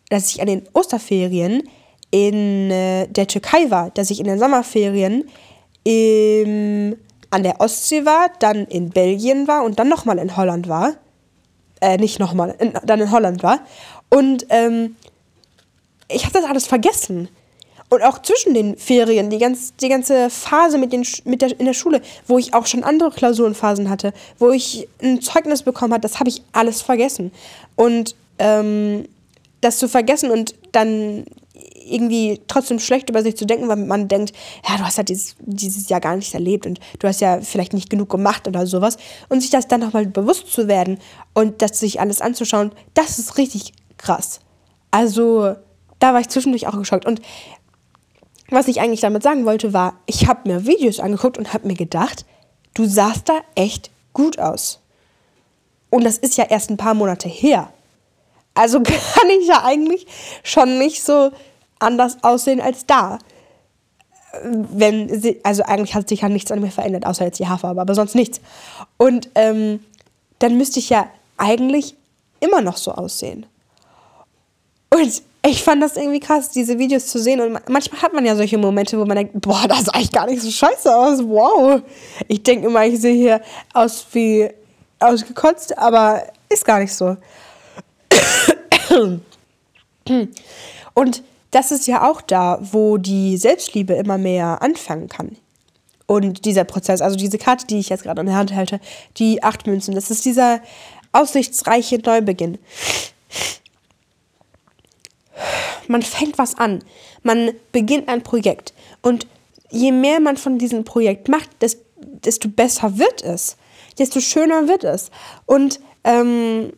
dass 0.08 0.30
ich 0.30 0.40
an 0.40 0.46
den 0.46 0.68
Osterferien 0.72 1.68
in 2.10 2.70
äh, 2.70 3.08
der 3.08 3.26
Türkei 3.26 3.70
war, 3.70 3.90
dass 3.90 4.10
ich 4.10 4.20
in 4.20 4.26
den 4.26 4.38
Sommerferien 4.38 5.28
im, 5.84 6.96
an 7.30 7.42
der 7.42 7.60
Ostsee 7.60 8.04
war, 8.04 8.30
dann 8.38 8.66
in 8.66 8.90
Belgien 8.90 9.48
war 9.48 9.64
und 9.64 9.78
dann 9.78 9.88
nochmal 9.88 10.18
in 10.18 10.36
Holland 10.36 10.68
war. 10.68 10.94
Äh, 11.80 11.98
nicht 11.98 12.18
nochmal, 12.18 12.56
dann 12.84 13.00
in 13.00 13.10
Holland 13.10 13.42
war. 13.42 13.60
Und 14.08 14.46
ähm, 14.50 14.96
ich 16.08 16.24
habe 16.24 16.32
das 16.32 16.44
alles 16.44 16.66
vergessen. 16.66 17.28
Und 17.88 18.02
auch 18.02 18.20
zwischen 18.20 18.54
den 18.54 18.76
Ferien, 18.76 19.30
die, 19.30 19.38
ganz, 19.38 19.76
die 19.76 19.88
ganze 19.88 20.28
Phase 20.28 20.76
mit 20.76 20.92
den, 20.92 21.06
mit 21.24 21.40
der, 21.40 21.58
in 21.58 21.66
der 21.66 21.72
Schule, 21.72 22.00
wo 22.26 22.36
ich 22.36 22.52
auch 22.52 22.66
schon 22.66 22.82
andere 22.82 23.10
Klausurenphasen 23.10 23.88
hatte, 23.88 24.12
wo 24.38 24.50
ich 24.50 24.88
ein 25.00 25.20
Zeugnis 25.20 25.62
bekommen 25.62 25.92
habe, 25.92 26.00
das 26.00 26.18
habe 26.18 26.28
ich 26.28 26.42
alles 26.52 26.82
vergessen. 26.82 27.30
Und 27.76 28.16
ähm, 28.38 29.04
das 29.60 29.78
zu 29.78 29.88
vergessen 29.88 30.30
und 30.30 30.54
dann 30.72 31.24
irgendwie 31.88 32.40
trotzdem 32.48 32.78
schlecht 32.78 33.10
über 33.10 33.22
sich 33.22 33.36
zu 33.36 33.46
denken, 33.46 33.68
weil 33.68 33.76
man 33.76 34.08
denkt, 34.08 34.32
ja, 34.68 34.76
du 34.76 34.84
hast 34.84 34.94
ja 34.94 34.98
halt 34.98 35.08
dieses, 35.08 35.36
dieses 35.40 35.88
Jahr 35.88 36.00
gar 36.00 36.16
nichts 36.16 36.34
erlebt 36.34 36.66
und 36.66 36.80
du 36.98 37.08
hast 37.08 37.20
ja 37.20 37.40
vielleicht 37.40 37.72
nicht 37.72 37.90
genug 37.90 38.10
gemacht 38.10 38.48
oder 38.48 38.66
sowas. 38.66 38.96
Und 39.28 39.40
sich 39.40 39.50
das 39.50 39.68
dann 39.68 39.80
nochmal 39.80 40.06
bewusst 40.06 40.52
zu 40.52 40.68
werden 40.68 40.98
und 41.34 41.62
das 41.62 41.78
sich 41.78 42.00
alles 42.00 42.20
anzuschauen, 42.20 42.72
das 42.94 43.18
ist 43.18 43.38
richtig 43.38 43.72
krass. 43.98 44.40
Also, 44.90 45.54
da 45.98 46.12
war 46.12 46.20
ich 46.20 46.28
zwischendurch 46.28 46.66
auch 46.66 46.76
geschockt. 46.76 47.06
Und 47.06 47.20
was 48.48 48.68
ich 48.68 48.80
eigentlich 48.80 49.00
damit 49.00 49.22
sagen 49.22 49.44
wollte, 49.44 49.72
war, 49.72 49.94
ich 50.06 50.28
habe 50.28 50.48
mir 50.48 50.66
Videos 50.66 51.00
angeguckt 51.00 51.38
und 51.38 51.52
habe 51.52 51.66
mir 51.66 51.74
gedacht, 51.74 52.24
du 52.74 52.84
sahst 52.84 53.28
da 53.28 53.40
echt 53.54 53.90
gut 54.12 54.38
aus. 54.38 54.80
Und 55.90 56.04
das 56.04 56.18
ist 56.18 56.36
ja 56.36 56.44
erst 56.44 56.70
ein 56.70 56.76
paar 56.76 56.94
Monate 56.94 57.28
her. 57.28 57.72
Also 58.54 58.80
kann 58.82 59.30
ich 59.40 59.48
ja 59.48 59.64
eigentlich 59.64 60.06
schon 60.42 60.78
nicht 60.78 61.02
so 61.02 61.30
anders 61.78 62.18
aussehen 62.22 62.60
als 62.60 62.86
da. 62.86 63.18
Wenn 64.42 65.20
sie, 65.20 65.40
also 65.44 65.62
eigentlich 65.62 65.94
hat 65.94 66.08
sich 66.08 66.20
ja 66.20 66.28
nichts 66.28 66.50
an 66.50 66.60
mir 66.60 66.70
verändert, 66.70 67.06
außer 67.06 67.24
jetzt 67.24 67.38
die 67.38 67.48
Haarfarbe, 67.48 67.80
aber 67.80 67.94
sonst 67.94 68.14
nichts. 68.14 68.40
Und 68.98 69.30
ähm, 69.34 69.80
dann 70.38 70.58
müsste 70.58 70.78
ich 70.78 70.90
ja 70.90 71.06
eigentlich 71.38 71.94
immer 72.40 72.60
noch 72.60 72.76
so 72.76 72.92
aussehen. 72.92 73.46
Und 74.90 75.22
ich 75.46 75.62
fand 75.62 75.82
das 75.82 75.96
irgendwie 75.96 76.20
krass, 76.20 76.50
diese 76.50 76.78
Videos 76.78 77.06
zu 77.06 77.18
sehen. 77.18 77.40
Und 77.40 77.68
manchmal 77.68 78.02
hat 78.02 78.12
man 78.12 78.24
ja 78.24 78.34
solche 78.36 78.58
Momente, 78.58 78.98
wo 78.98 79.04
man 79.04 79.16
denkt, 79.16 79.40
boah, 79.40 79.66
das 79.68 79.84
sah 79.84 79.92
eigentlich 79.92 80.12
gar 80.12 80.26
nicht 80.26 80.42
so 80.42 80.50
scheiße 80.50 80.94
aus. 80.94 81.20
Wow. 81.22 81.82
Ich 82.28 82.42
denke 82.42 82.66
immer, 82.66 82.84
ich 82.84 83.00
sehe 83.00 83.14
hier 83.14 83.40
aus 83.72 84.06
wie 84.12 84.50
ausgekotzt, 84.98 85.76
aber 85.78 86.22
ist 86.48 86.64
gar 86.64 86.80
nicht 86.80 86.94
so. 86.94 87.16
Und 90.94 91.22
das 91.50 91.70
ist 91.70 91.86
ja 91.86 92.08
auch 92.08 92.20
da, 92.20 92.58
wo 92.60 92.96
die 92.96 93.36
Selbstliebe 93.36 93.94
immer 93.94 94.18
mehr 94.18 94.62
anfangen 94.62 95.08
kann. 95.08 95.36
Und 96.06 96.44
dieser 96.44 96.64
Prozess, 96.64 97.00
also 97.00 97.16
diese 97.16 97.38
Karte, 97.38 97.66
die 97.66 97.78
ich 97.78 97.88
jetzt 97.88 98.04
gerade 98.04 98.20
in 98.20 98.26
der 98.26 98.36
Hand 98.36 98.54
halte, 98.54 98.80
die 99.16 99.42
acht 99.42 99.66
Münzen, 99.66 99.94
das 99.94 100.10
ist 100.10 100.24
dieser 100.24 100.60
aussichtsreiche 101.12 101.98
Neubeginn. 101.98 102.58
Man 105.88 106.02
fängt 106.02 106.38
was 106.38 106.56
an, 106.56 106.82
man 107.22 107.52
beginnt 107.72 108.08
ein 108.08 108.22
Projekt 108.22 108.72
und 109.02 109.26
je 109.70 109.92
mehr 109.92 110.20
man 110.20 110.36
von 110.36 110.58
diesem 110.58 110.84
Projekt 110.84 111.28
macht, 111.28 111.50
desto 112.00 112.48
besser 112.48 112.98
wird 112.98 113.22
es, 113.22 113.56
desto 113.98 114.20
schöner 114.20 114.68
wird 114.68 114.84
es. 114.84 115.10
Und 115.44 115.80
ähm, 116.04 116.72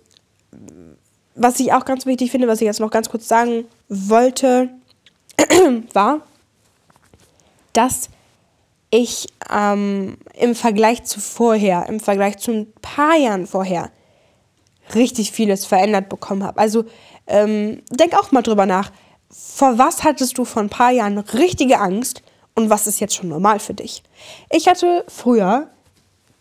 was 1.35 1.61
ich 1.61 1.73
auch 1.73 1.85
ganz 1.85 2.07
wichtig 2.07 2.31
finde, 2.31 2.49
was 2.49 2.61
ich 2.61 2.67
jetzt 2.67 2.81
noch 2.81 2.91
ganz 2.91 3.09
kurz 3.09 3.29
sagen 3.29 3.67
wollte, 3.89 4.71
war, 5.93 6.21
dass 7.73 8.09
ich 8.91 9.27
ähm, 9.51 10.17
im 10.35 10.55
Vergleich 10.55 11.05
zu 11.05 11.21
vorher, 11.21 11.87
im 11.89 12.01
Vergleich 12.01 12.39
zu 12.39 12.53
ein 12.53 12.73
paar 12.81 13.17
Jahren 13.17 13.47
vorher, 13.47 13.91
richtig 14.95 15.33
vieles 15.33 15.67
verändert 15.67 16.09
bekommen 16.09 16.43
habe. 16.43 16.59
Also 16.59 16.85
ähm, 17.27 17.83
denk 17.91 18.15
auch 18.15 18.33
mal 18.33 18.43
drüber 18.43 18.67
nach. 18.67 18.91
Vor 19.31 19.77
was 19.77 20.05
hattest 20.05 20.39
du 20.39 20.45
vor 20.47 20.63
ein 20.63 20.71
paar 20.71 20.91
Jahren 20.91 21.19
richtige 21.19 21.79
Angst 21.79 22.23
und 22.55 22.71
was 22.71 22.87
ist 22.87 22.99
jetzt 23.01 23.15
schon 23.15 23.29
normal 23.29 23.61
für 23.61 23.75
dich? 23.75 24.03
Ich 24.51 24.67
hatte 24.67 25.05
früher 25.09 25.69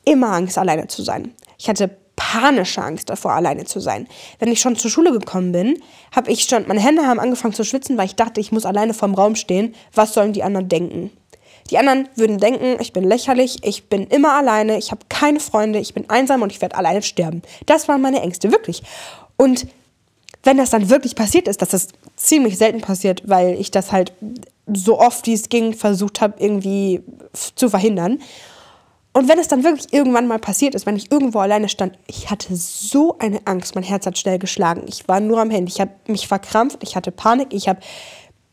immer 0.06 0.32
Angst, 0.32 0.58
alleine 0.58 0.88
zu 0.88 1.04
sein. 1.04 1.34
Ich 1.58 1.68
hatte 1.68 1.98
panische 2.17 2.84
Angst 2.84 3.10
davor, 3.10 3.32
alleine 3.32 3.63
zu 3.63 3.80
sein. 3.80 4.08
Wenn 4.39 4.51
ich 4.51 4.60
schon 4.60 4.75
zur 4.75 4.91
Schule 4.91 5.13
gekommen 5.13 5.53
bin, 5.53 5.82
habe 6.13 6.30
ich 6.30 6.43
schon, 6.43 6.67
meine 6.67 6.82
Hände 6.82 7.08
haben 7.08 7.21
angefangen 7.21 7.53
zu 7.53 7.63
schwitzen, 7.63 7.97
weil 7.97 8.08
ich 8.08 8.15
dachte, 8.15 8.41
ich 8.41 8.51
muss 8.51 8.65
alleine 8.65 8.93
vorm 8.93 9.15
Raum 9.15 9.36
stehen. 9.36 9.73
Was 9.93 10.13
sollen 10.13 10.34
die 10.34 10.43
anderen 10.43 10.67
denken? 10.67 11.12
Die 11.69 11.77
anderen 11.77 12.10
würden 12.15 12.39
denken, 12.39 12.77
ich 12.82 12.91
bin 12.91 13.03
lächerlich, 13.03 13.63
ich 13.63 13.88
bin 13.89 14.08
immer 14.08 14.34
alleine, 14.34 14.77
ich 14.77 14.91
habe 14.91 15.01
keine 15.10 15.39
Freunde, 15.39 15.80
ich 15.80 15.93
bin 15.93 16.10
einsam 16.10 16.41
und 16.41 16.51
ich 16.51 16.62
werde 16.62 16.75
alleine 16.75 17.01
sterben. 17.01 17.41
Das 17.65 17.88
waren 17.88 18.01
meine 18.01 18.21
Ängste, 18.21 18.51
wirklich. 18.51 18.84
Und 19.38 19.67
wenn 20.43 20.58
das 20.58 20.69
dann 20.69 20.89
wirklich 20.89 21.15
passiert 21.15 21.47
ist, 21.47 21.62
dass 21.62 21.69
das 21.69 21.89
ziemlich 22.15 22.58
selten 22.58 22.82
passiert, 22.82 23.23
weil 23.25 23.60
ich 23.60 23.69
das 23.69 23.91
halt 23.91 24.13
so 24.73 24.99
oft 24.99 25.25
wie 25.27 25.34
es 25.34 25.49
ging 25.49 25.73
versucht 25.73 26.21
habe, 26.21 26.41
irgendwie 26.41 27.03
zu 27.34 27.69
verhindern. 27.69 28.19
Und 29.17 29.27
wenn 29.27 29.39
es 29.39 29.47
dann 29.47 29.63
wirklich 29.63 29.91
irgendwann 29.91 30.27
mal 30.27 30.38
passiert 30.38 30.75
ist, 30.75 30.86
wenn 30.86 30.95
ich 30.95 31.12
irgendwo 31.12 31.39
alleine 31.39 31.69
stand, 31.69 31.97
ich 32.06 32.30
hatte 32.30 32.56
so 32.56 33.17
eine 33.17 33.39
Angst, 33.45 33.73
mein 33.73 33.84
Herz 33.84 34.06
hat 34.06 34.15
schnell 34.15 34.38
geschlagen. 34.38 34.84
Ich 34.86 35.08
war 35.08 35.19
nur 35.19 35.41
am 35.41 35.49
Handy, 35.49 35.71
ich 35.71 35.82
habe 35.82 35.89
mich 36.06 36.27
verkrampft, 36.27 36.84
ich 36.84 36.95
hatte 36.95 37.10
Panik, 37.10 37.47
ich 37.49 37.67
habe 37.67 37.80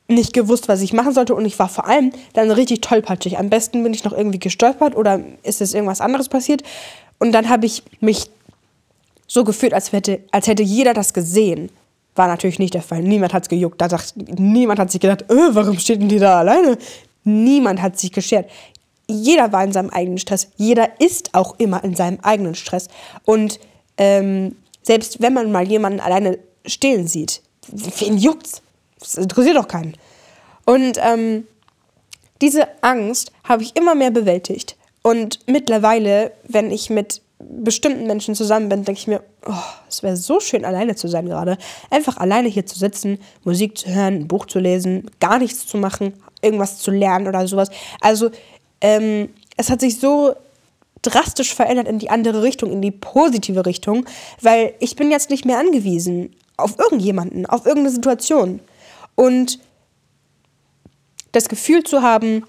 nicht 0.08 0.32
gewusst, 0.32 0.66
was 0.66 0.80
ich 0.80 0.94
machen 0.94 1.12
sollte 1.12 1.34
und 1.34 1.44
ich 1.44 1.58
war 1.58 1.68
vor 1.68 1.86
allem 1.86 2.12
dann 2.32 2.50
richtig 2.50 2.80
tollpatschig. 2.80 3.36
Am 3.36 3.50
besten 3.50 3.82
bin 3.82 3.92
ich 3.92 4.04
noch 4.04 4.14
irgendwie 4.14 4.38
gestolpert 4.38 4.96
oder 4.96 5.20
ist 5.42 5.60
es 5.60 5.74
irgendwas 5.74 6.00
anderes 6.00 6.30
passiert 6.30 6.62
und 7.18 7.32
dann 7.32 7.50
habe 7.50 7.66
ich 7.66 7.82
mich 8.00 8.30
so 9.26 9.44
gefühlt, 9.44 9.74
als 9.74 9.92
hätte, 9.92 10.20
als 10.30 10.46
hätte 10.46 10.62
jeder 10.62 10.94
das 10.94 11.12
gesehen. 11.12 11.68
War 12.14 12.26
natürlich 12.26 12.58
nicht 12.58 12.72
der 12.72 12.80
Fall. 12.80 13.02
Niemand 13.02 13.34
hat 13.34 13.42
es 13.42 13.48
gejuckt. 13.50 13.82
Da 13.82 13.88
dacht, 13.88 14.14
niemand 14.16 14.80
hat 14.80 14.90
sich 14.90 15.02
gedacht, 15.02 15.30
äh, 15.30 15.54
warum 15.54 15.78
steht 15.78 16.00
denn 16.00 16.08
die 16.08 16.18
da 16.18 16.38
alleine? 16.38 16.78
Niemand 17.24 17.82
hat 17.82 17.98
sich 17.98 18.12
geschert 18.12 18.48
jeder 19.06 19.52
war 19.52 19.64
in 19.64 19.72
seinem 19.72 19.90
eigenen 19.90 20.18
Stress. 20.18 20.48
Jeder 20.56 21.00
ist 21.00 21.34
auch 21.34 21.58
immer 21.58 21.82
in 21.84 21.94
seinem 21.94 22.20
eigenen 22.22 22.54
Stress. 22.54 22.88
Und 23.24 23.60
ähm, 23.98 24.56
selbst 24.82 25.20
wenn 25.20 25.34
man 25.34 25.52
mal 25.52 25.66
jemanden 25.66 26.00
alleine 26.00 26.38
stehlen 26.66 27.06
sieht, 27.06 27.42
wen 27.70 28.18
juckt's? 28.18 28.62
Das 28.98 29.14
interessiert 29.16 29.56
doch 29.56 29.68
keinen. 29.68 29.96
Und 30.64 30.98
ähm, 31.02 31.46
diese 32.40 32.68
Angst 32.82 33.32
habe 33.44 33.62
ich 33.62 33.76
immer 33.76 33.94
mehr 33.94 34.10
bewältigt. 34.10 34.76
Und 35.02 35.40
mittlerweile, 35.46 36.32
wenn 36.48 36.70
ich 36.70 36.88
mit 36.88 37.20
bestimmten 37.38 38.06
Menschen 38.06 38.34
zusammen 38.34 38.68
bin, 38.68 38.84
denke 38.84 38.98
ich 38.98 39.06
mir, 39.06 39.22
oh, 39.46 39.52
es 39.88 40.02
wäre 40.02 40.16
so 40.16 40.40
schön, 40.40 40.64
alleine 40.64 40.94
zu 40.94 41.08
sein 41.08 41.26
gerade. 41.26 41.58
Einfach 41.90 42.16
alleine 42.16 42.48
hier 42.48 42.66
zu 42.66 42.78
sitzen, 42.78 43.18
Musik 43.44 43.76
zu 43.76 43.88
hören, 43.88 44.14
ein 44.14 44.28
Buch 44.28 44.46
zu 44.46 44.58
lesen, 44.58 45.10
gar 45.20 45.38
nichts 45.38 45.66
zu 45.66 45.76
machen, 45.76 46.14
irgendwas 46.40 46.78
zu 46.78 46.90
lernen 46.90 47.26
oder 47.26 47.46
sowas. 47.46 47.70
Also, 48.00 48.30
ähm, 48.84 49.30
es 49.56 49.70
hat 49.70 49.80
sich 49.80 49.98
so 49.98 50.34
drastisch 51.00 51.54
verändert 51.54 51.88
in 51.88 51.98
die 51.98 52.10
andere 52.10 52.42
Richtung, 52.42 52.70
in 52.70 52.82
die 52.82 52.90
positive 52.90 53.64
Richtung, 53.64 54.04
weil 54.42 54.74
ich 54.78 54.94
bin 54.94 55.10
jetzt 55.10 55.30
nicht 55.30 55.46
mehr 55.46 55.58
angewiesen 55.58 56.36
auf 56.58 56.78
irgendjemanden, 56.78 57.46
auf 57.46 57.64
irgendeine 57.64 57.94
Situation. 57.94 58.60
Und 59.14 59.58
das 61.32 61.48
Gefühl 61.48 61.82
zu 61.82 62.02
haben, 62.02 62.44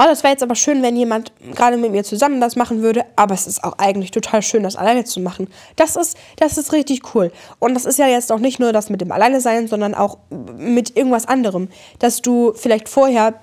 oh, 0.00 0.04
das 0.04 0.24
wäre 0.24 0.32
jetzt 0.32 0.42
aber 0.42 0.56
schön, 0.56 0.82
wenn 0.82 0.96
jemand 0.96 1.32
gerade 1.54 1.76
mit 1.76 1.92
mir 1.92 2.02
zusammen 2.02 2.40
das 2.40 2.56
machen 2.56 2.82
würde, 2.82 3.04
aber 3.14 3.34
es 3.34 3.46
ist 3.46 3.62
auch 3.62 3.78
eigentlich 3.78 4.10
total 4.10 4.42
schön, 4.42 4.64
das 4.64 4.74
alleine 4.74 5.04
zu 5.04 5.20
machen. 5.20 5.46
Das 5.76 5.94
ist, 5.94 6.16
das 6.38 6.58
ist 6.58 6.72
richtig 6.72 7.14
cool. 7.14 7.30
Und 7.60 7.74
das 7.74 7.84
ist 7.84 8.00
ja 8.00 8.08
jetzt 8.08 8.32
auch 8.32 8.40
nicht 8.40 8.58
nur 8.58 8.72
das 8.72 8.90
mit 8.90 9.00
dem 9.00 9.12
Alleine 9.12 9.40
sein, 9.40 9.68
sondern 9.68 9.94
auch 9.94 10.18
mit 10.58 10.96
irgendwas 10.96 11.26
anderem. 11.26 11.68
Dass 12.00 12.20
du 12.20 12.52
vielleicht 12.54 12.88
vorher 12.88 13.34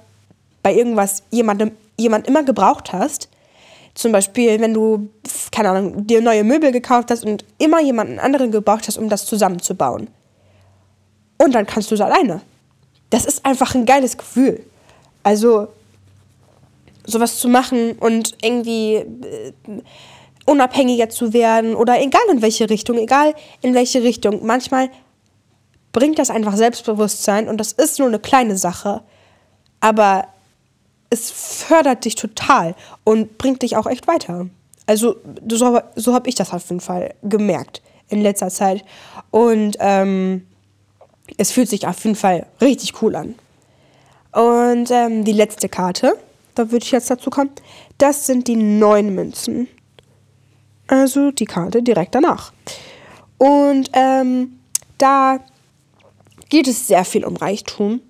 bei 0.64 0.74
irgendwas 0.74 1.24
jemandem, 1.32 1.72
jemand 1.98 2.28
immer 2.28 2.44
gebraucht 2.44 2.94
hast. 2.94 3.30
Zum 3.94 4.12
Beispiel, 4.12 4.60
wenn 4.62 4.74
du, 4.74 5.10
keine 5.52 5.70
Ahnung, 5.70 6.08
dir 6.08 6.22
neue 6.22 6.44
Möbel 6.44 6.72
gekauft 6.72 7.12
hast 7.12 7.26
und 7.26 7.44
immer 7.58 7.82
jemanden 7.82 8.20
anderen 8.20 8.52
gebraucht 8.52 8.88
hast, 8.88 8.98
um 8.98 9.10
das 9.10 9.26
zusammenzubauen. 9.26 10.08
Und 11.38 11.56
dann 11.56 11.66
kannst 11.66 11.92
du 11.92 11.96
es 11.96 12.02
alleine. 12.02 12.42
Das 13.10 13.26
ist 13.26 13.46
einfach 13.46 13.76
ein 13.76 13.86
geiles 13.86 14.18
Gefühl. 14.18 14.64
Also, 15.24 15.68
sowas 17.06 17.40
zu 17.40 17.50
machen 17.50 17.94
und 17.94 18.38
irgendwie 18.42 18.96
äh, 18.96 19.54
unabhängiger 20.46 21.10
zu 21.10 21.34
werden 21.34 21.76
oder 21.76 22.02
egal 22.02 22.22
in 22.32 22.42
welche 22.42 22.70
Richtung, 22.70 22.98
egal 22.98 23.34
in 23.62 23.74
welche 23.74 24.04
Richtung. 24.04 24.46
Manchmal 24.46 24.90
bringt 25.92 26.20
das 26.20 26.30
einfach 26.30 26.56
Selbstbewusstsein 26.56 27.48
und 27.48 27.58
das 27.58 27.74
ist 27.74 28.00
nur 28.00 28.08
eine 28.08 28.20
kleine 28.20 28.58
Sache, 28.58 29.02
aber 29.80 30.28
es 31.12 31.30
fördert 31.30 32.06
dich 32.06 32.16
total 32.16 32.74
und 33.04 33.38
bringt 33.38 33.62
dich 33.62 33.78
auch 33.78 33.86
echt 33.86 34.08
weiter. 34.08 34.48
Also 34.88 35.18
so, 35.48 35.80
so 35.96 36.14
habe 36.16 36.28
ich 36.28 36.36
das 36.36 36.52
auf 36.52 36.68
jeden 36.70 36.82
Fall 36.82 37.14
gemerkt 37.22 37.84
in 38.10 38.22
letzter 38.22 38.50
Zeit 38.50 38.84
und 39.30 39.78
ähm, 39.80 40.48
es 41.38 41.52
fühlt 41.52 41.70
sich 41.70 41.86
auf 41.86 42.04
jeden 42.04 42.16
Fall 42.16 42.48
richtig 42.60 43.00
cool 43.04 43.16
an. 43.16 43.36
Und 44.32 44.90
ähm, 44.90 45.24
die 45.24 45.34
letzte 45.34 45.70
Karte 45.70 46.18
da 46.56 46.72
würde 46.72 46.84
ich 46.86 46.92
jetzt 46.92 47.10
dazu 47.10 47.30
kommen, 47.30 47.52
das 47.98 48.26
sind 48.26 48.48
die 48.48 48.56
neun 48.56 49.14
Münzen. 49.14 49.68
Also 50.88 51.32
die 51.32 51.46
Karte 51.46 51.82
direkt 51.82 52.16
danach. 52.16 52.52
Und 53.38 53.90
ähm, 53.94 54.60
da 54.98 55.40
geht 56.50 56.68
es 56.68 56.88
sehr 56.88 57.06
viel 57.06 57.24
um 57.24 57.36
Reichtum. 57.36 58.02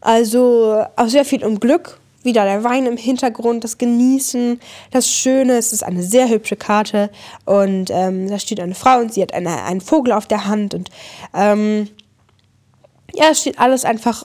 Also 0.00 0.84
auch 0.96 1.08
sehr 1.08 1.24
viel 1.24 1.44
um 1.44 1.58
Glück. 1.58 1.99
Wieder 2.22 2.44
der 2.44 2.64
Wein 2.64 2.86
im 2.86 2.96
Hintergrund, 2.96 3.64
das 3.64 3.78
Genießen, 3.78 4.60
das 4.90 5.10
Schöne. 5.10 5.56
Es 5.56 5.72
ist 5.72 5.82
eine 5.82 6.02
sehr 6.02 6.28
hübsche 6.28 6.56
Karte. 6.56 7.10
Und 7.44 7.90
ähm, 7.90 8.28
da 8.28 8.38
steht 8.38 8.60
eine 8.60 8.74
Frau 8.74 8.98
und 8.98 9.14
sie 9.14 9.22
hat 9.22 9.32
eine, 9.32 9.62
einen 9.64 9.80
Vogel 9.80 10.12
auf 10.12 10.26
der 10.26 10.46
Hand. 10.46 10.74
Und 10.74 10.90
ähm, 11.34 11.88
ja, 13.14 13.30
es 13.30 13.40
steht 13.40 13.58
alles 13.58 13.84
einfach 13.84 14.24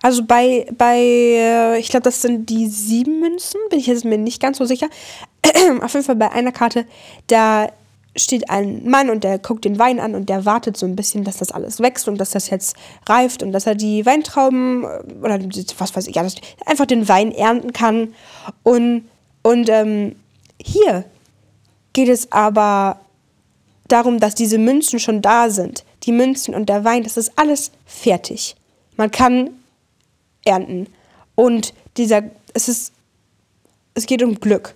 also 0.00 0.24
bei, 0.24 0.66
bei 0.76 0.98
äh, 0.98 1.78
ich 1.78 1.88
glaube, 1.88 2.04
das 2.04 2.22
sind 2.22 2.48
die 2.48 2.68
sieben 2.68 3.20
Münzen, 3.20 3.58
bin 3.68 3.80
ich 3.80 3.86
jetzt 3.86 4.04
mir 4.04 4.18
nicht 4.18 4.40
ganz 4.40 4.58
so 4.58 4.64
sicher. 4.64 4.88
Auf 5.82 5.92
jeden 5.92 6.04
Fall 6.04 6.16
bei 6.16 6.30
einer 6.30 6.52
Karte, 6.52 6.86
da 7.26 7.68
steht 8.18 8.50
ein 8.50 8.88
Mann 8.88 9.10
und 9.10 9.24
der 9.24 9.38
guckt 9.38 9.64
den 9.64 9.78
Wein 9.78 10.00
an 10.00 10.14
und 10.14 10.28
der 10.28 10.44
wartet 10.44 10.76
so 10.76 10.86
ein 10.86 10.96
bisschen, 10.96 11.24
dass 11.24 11.38
das 11.38 11.50
alles 11.50 11.80
wächst 11.80 12.08
und 12.08 12.18
dass 12.18 12.30
das 12.30 12.50
jetzt 12.50 12.76
reift 13.06 13.42
und 13.42 13.52
dass 13.52 13.66
er 13.66 13.74
die 13.74 14.04
Weintrauben 14.06 14.84
äh, 14.84 15.14
oder 15.22 15.38
was 15.78 15.96
weiß 15.96 16.06
ich, 16.06 16.16
ja, 16.16 16.26
einfach 16.66 16.86
den 16.86 17.08
Wein 17.08 17.32
ernten 17.32 17.72
kann. 17.72 18.14
Und, 18.62 19.08
und 19.42 19.68
ähm, 19.68 20.16
hier 20.60 21.04
geht 21.92 22.08
es 22.08 22.30
aber 22.32 23.00
darum, 23.88 24.20
dass 24.20 24.34
diese 24.34 24.58
Münzen 24.58 24.98
schon 24.98 25.22
da 25.22 25.50
sind. 25.50 25.84
Die 26.04 26.12
Münzen 26.12 26.54
und 26.54 26.68
der 26.68 26.84
Wein, 26.84 27.02
das 27.02 27.16
ist 27.16 27.32
alles 27.36 27.72
fertig. 27.86 28.56
Man 28.96 29.10
kann 29.10 29.50
ernten. 30.44 30.86
Und 31.34 31.74
dieser, 31.96 32.22
es 32.54 32.68
ist, 32.68 32.92
es 33.94 34.06
geht 34.06 34.22
um 34.22 34.38
Glück. 34.40 34.74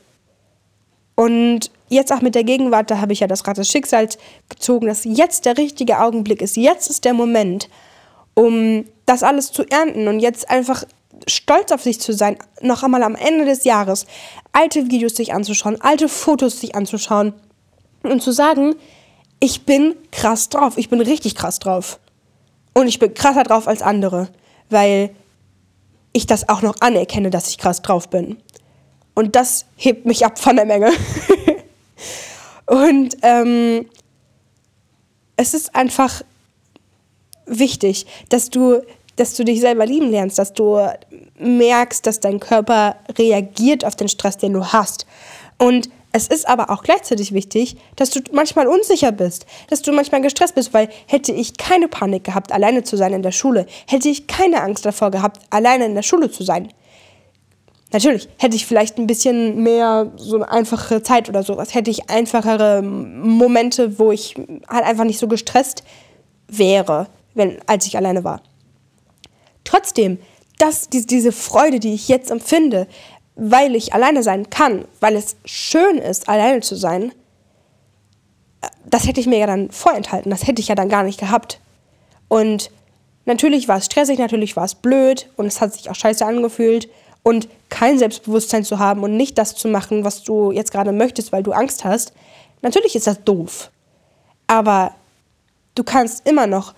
Und 1.14 1.70
jetzt 1.92 2.12
auch 2.12 2.22
mit 2.22 2.34
der 2.34 2.44
Gegenwart, 2.44 2.90
da 2.90 3.00
habe 3.00 3.12
ich 3.12 3.20
ja 3.20 3.26
das 3.26 3.46
Rad 3.46 3.58
des 3.58 3.68
Schicksals 3.68 4.18
gezogen, 4.48 4.86
dass 4.86 5.04
jetzt 5.04 5.44
der 5.44 5.56
richtige 5.58 6.00
Augenblick 6.00 6.42
ist. 6.42 6.56
Jetzt 6.56 6.90
ist 6.90 7.04
der 7.04 7.14
Moment, 7.14 7.68
um 8.34 8.84
das 9.06 9.22
alles 9.22 9.52
zu 9.52 9.64
ernten 9.64 10.08
und 10.08 10.20
jetzt 10.20 10.50
einfach 10.50 10.84
stolz 11.26 11.70
auf 11.70 11.82
sich 11.82 12.00
zu 12.00 12.12
sein, 12.12 12.36
noch 12.60 12.82
einmal 12.82 13.02
am 13.02 13.14
Ende 13.14 13.44
des 13.44 13.64
Jahres 13.64 14.06
alte 14.52 14.90
Videos 14.90 15.14
sich 15.14 15.32
anzuschauen, 15.32 15.80
alte 15.80 16.08
Fotos 16.08 16.60
sich 16.60 16.74
anzuschauen 16.74 17.34
und 18.02 18.22
zu 18.22 18.32
sagen, 18.32 18.74
ich 19.40 19.64
bin 19.64 19.94
krass 20.10 20.48
drauf, 20.48 20.78
ich 20.78 20.88
bin 20.88 21.00
richtig 21.00 21.34
krass 21.34 21.58
drauf. 21.58 21.98
Und 22.74 22.86
ich 22.86 22.98
bin 22.98 23.12
krasser 23.12 23.42
drauf 23.42 23.68
als 23.68 23.82
andere, 23.82 24.28
weil 24.70 25.10
ich 26.12 26.26
das 26.26 26.48
auch 26.48 26.62
noch 26.62 26.76
anerkenne, 26.80 27.30
dass 27.30 27.48
ich 27.48 27.58
krass 27.58 27.82
drauf 27.82 28.08
bin. 28.08 28.38
Und 29.14 29.36
das 29.36 29.66
hebt 29.76 30.06
mich 30.06 30.24
ab 30.24 30.38
von 30.38 30.56
der 30.56 30.64
Menge. 30.64 30.90
und 32.72 33.18
ähm, 33.20 33.84
es 35.36 35.52
ist 35.52 35.74
einfach 35.74 36.22
wichtig, 37.44 38.06
dass 38.30 38.48
du, 38.48 38.80
dass 39.16 39.34
du 39.34 39.44
dich 39.44 39.60
selber 39.60 39.84
lieben 39.84 40.10
lernst, 40.10 40.38
dass 40.38 40.54
du 40.54 40.80
merkst, 41.38 42.06
dass 42.06 42.20
dein 42.20 42.40
Körper 42.40 42.96
reagiert 43.18 43.84
auf 43.84 43.94
den 43.94 44.08
Stress, 44.08 44.38
den 44.38 44.54
du 44.54 44.64
hast. 44.64 45.04
Und 45.58 45.90
es 46.12 46.28
ist 46.28 46.48
aber 46.48 46.70
auch 46.70 46.82
gleichzeitig 46.82 47.34
wichtig, 47.34 47.76
dass 47.96 48.08
du 48.08 48.20
manchmal 48.32 48.66
unsicher 48.66 49.12
bist, 49.12 49.44
dass 49.68 49.82
du 49.82 49.92
manchmal 49.92 50.22
gestresst 50.22 50.54
bist, 50.54 50.72
weil 50.72 50.88
hätte 51.06 51.32
ich 51.32 51.58
keine 51.58 51.88
Panik 51.88 52.24
gehabt, 52.24 52.52
alleine 52.52 52.84
zu 52.84 52.96
sein 52.96 53.12
in 53.12 53.22
der 53.22 53.32
Schule, 53.32 53.66
hätte 53.86 54.08
ich 54.08 54.28
keine 54.28 54.62
Angst 54.62 54.86
davor 54.86 55.10
gehabt, 55.10 55.40
alleine 55.50 55.84
in 55.84 55.94
der 55.94 56.02
Schule 56.02 56.30
zu 56.30 56.42
sein. 56.42 56.72
Natürlich, 57.92 58.28
hätte 58.38 58.56
ich 58.56 58.66
vielleicht 58.66 58.96
ein 58.98 59.06
bisschen 59.06 59.62
mehr 59.62 60.10
so 60.16 60.36
eine 60.36 60.50
einfache 60.50 61.02
Zeit 61.02 61.28
oder 61.28 61.42
sowas, 61.42 61.74
hätte 61.74 61.90
ich 61.90 62.08
einfachere 62.08 62.80
Momente, 62.82 63.98
wo 63.98 64.10
ich 64.10 64.34
halt 64.66 64.84
einfach 64.84 65.04
nicht 65.04 65.18
so 65.18 65.28
gestresst 65.28 65.84
wäre, 66.48 67.08
wenn, 67.34 67.58
als 67.66 67.86
ich 67.86 67.96
alleine 67.98 68.24
war. 68.24 68.40
Trotzdem, 69.64 70.18
das, 70.58 70.88
diese 70.88 71.32
Freude, 71.32 71.80
die 71.80 71.92
ich 71.92 72.08
jetzt 72.08 72.30
empfinde, 72.30 72.86
weil 73.34 73.74
ich 73.74 73.92
alleine 73.92 74.22
sein 74.22 74.48
kann, 74.48 74.86
weil 75.00 75.14
es 75.14 75.36
schön 75.44 75.98
ist, 75.98 76.28
alleine 76.28 76.60
zu 76.60 76.76
sein, 76.76 77.12
das 78.86 79.06
hätte 79.06 79.20
ich 79.20 79.26
mir 79.26 79.38
ja 79.38 79.46
dann 79.46 79.70
vorenthalten, 79.70 80.30
das 80.30 80.46
hätte 80.46 80.62
ich 80.62 80.68
ja 80.68 80.74
dann 80.74 80.88
gar 80.88 81.02
nicht 81.02 81.20
gehabt. 81.20 81.60
Und 82.28 82.70
natürlich 83.26 83.68
war 83.68 83.78
es 83.78 83.86
stressig, 83.86 84.18
natürlich 84.18 84.56
war 84.56 84.64
es 84.64 84.74
blöd 84.74 85.28
und 85.36 85.46
es 85.46 85.60
hat 85.60 85.74
sich 85.74 85.90
auch 85.90 85.94
scheiße 85.94 86.24
angefühlt 86.24 86.88
und 87.22 87.48
kein 87.68 87.98
Selbstbewusstsein 87.98 88.64
zu 88.64 88.78
haben 88.78 89.02
und 89.02 89.16
nicht 89.16 89.38
das 89.38 89.54
zu 89.54 89.68
machen, 89.68 90.04
was 90.04 90.22
du 90.22 90.50
jetzt 90.52 90.72
gerade 90.72 90.92
möchtest, 90.92 91.32
weil 91.32 91.42
du 91.42 91.52
Angst 91.52 91.84
hast, 91.84 92.12
natürlich 92.62 92.96
ist 92.96 93.06
das 93.06 93.22
doof. 93.24 93.70
Aber 94.46 94.92
du 95.74 95.84
kannst 95.84 96.26
immer 96.26 96.46
noch 96.46 96.74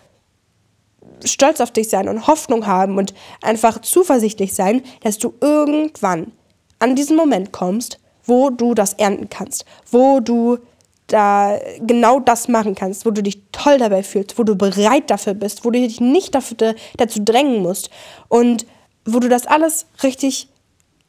stolz 1.24 1.60
auf 1.60 1.70
dich 1.70 1.88
sein 1.88 2.08
und 2.08 2.26
Hoffnung 2.26 2.66
haben 2.66 2.98
und 2.98 3.14
einfach 3.42 3.80
zuversichtlich 3.80 4.54
sein, 4.54 4.82
dass 5.02 5.18
du 5.18 5.34
irgendwann 5.40 6.32
an 6.78 6.96
diesen 6.96 7.16
Moment 7.16 7.52
kommst, 7.52 7.98
wo 8.24 8.50
du 8.50 8.74
das 8.74 8.94
ernten 8.94 9.28
kannst, 9.28 9.64
wo 9.90 10.20
du 10.20 10.58
da 11.06 11.58
genau 11.80 12.18
das 12.20 12.48
machen 12.48 12.74
kannst, 12.74 13.04
wo 13.04 13.10
du 13.10 13.22
dich 13.22 13.42
toll 13.52 13.78
dabei 13.78 14.02
fühlst, 14.02 14.38
wo 14.38 14.42
du 14.42 14.56
bereit 14.56 15.10
dafür 15.10 15.34
bist, 15.34 15.64
wo 15.64 15.70
du 15.70 15.78
dich 15.80 16.00
nicht 16.00 16.34
dafür, 16.34 16.74
dazu 16.96 17.22
drängen 17.22 17.62
musst 17.62 17.90
und 18.28 18.66
wo 19.04 19.20
du 19.20 19.28
das 19.28 19.46
alles 19.46 19.86
richtig 20.02 20.48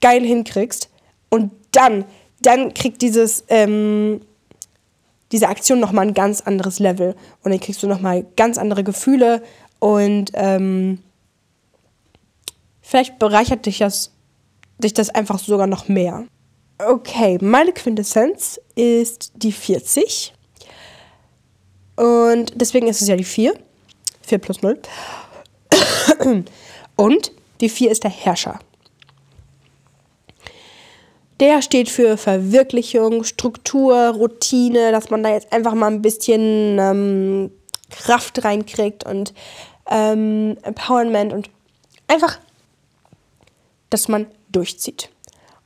geil 0.01 0.23
hinkriegst 0.23 0.89
und 1.29 1.51
dann, 1.71 2.05
dann 2.41 2.73
kriegt 2.73 3.01
dieses, 3.01 3.43
ähm, 3.49 4.21
diese 5.31 5.49
Aktion 5.49 5.79
nochmal 5.79 6.07
ein 6.07 6.13
ganz 6.13 6.41
anderes 6.41 6.79
Level 6.79 7.15
und 7.43 7.51
dann 7.51 7.59
kriegst 7.59 7.81
du 7.83 7.87
nochmal 7.87 8.25
ganz 8.35 8.57
andere 8.57 8.83
Gefühle 8.83 9.41
und 9.79 10.31
ähm, 10.33 10.99
vielleicht 12.81 13.19
bereichert 13.19 13.65
dich 13.65 13.79
das 13.79 14.11
dich 14.77 14.93
das 14.93 15.09
einfach 15.09 15.39
sogar 15.39 15.67
noch 15.67 15.87
mehr. 15.87 16.25
Okay, 16.77 17.37
meine 17.41 17.71
Quintessenz 17.71 18.59
ist 18.75 19.31
die 19.35 19.51
40. 19.51 20.33
Und 21.95 22.51
deswegen 22.55 22.87
ist 22.87 23.01
es 23.01 23.07
ja 23.07 23.15
die 23.15 23.23
4. 23.23 23.53
4 24.21 24.37
plus 24.39 24.61
0. 24.61 24.79
Und 26.97 27.31
Die 27.61 27.69
4 27.69 27.91
ist 27.91 28.03
der 28.03 28.11
Herrscher. 28.11 28.59
Der 31.39 31.61
steht 31.61 31.89
für 31.89 32.17
Verwirklichung, 32.17 33.23
Struktur, 33.23 34.09
Routine, 34.15 34.91
dass 34.91 35.09
man 35.09 35.21
da 35.21 35.29
jetzt 35.31 35.51
einfach 35.51 35.73
mal 35.73 35.87
ein 35.87 36.01
bisschen 36.01 36.77
ähm, 36.79 37.51
Kraft 37.89 38.43
reinkriegt 38.45 39.05
und 39.05 39.33
ähm, 39.89 40.57
Empowerment 40.63 41.33
und 41.33 41.49
einfach, 42.07 42.39
dass 43.89 44.07
man 44.07 44.27
durchzieht. 44.51 45.09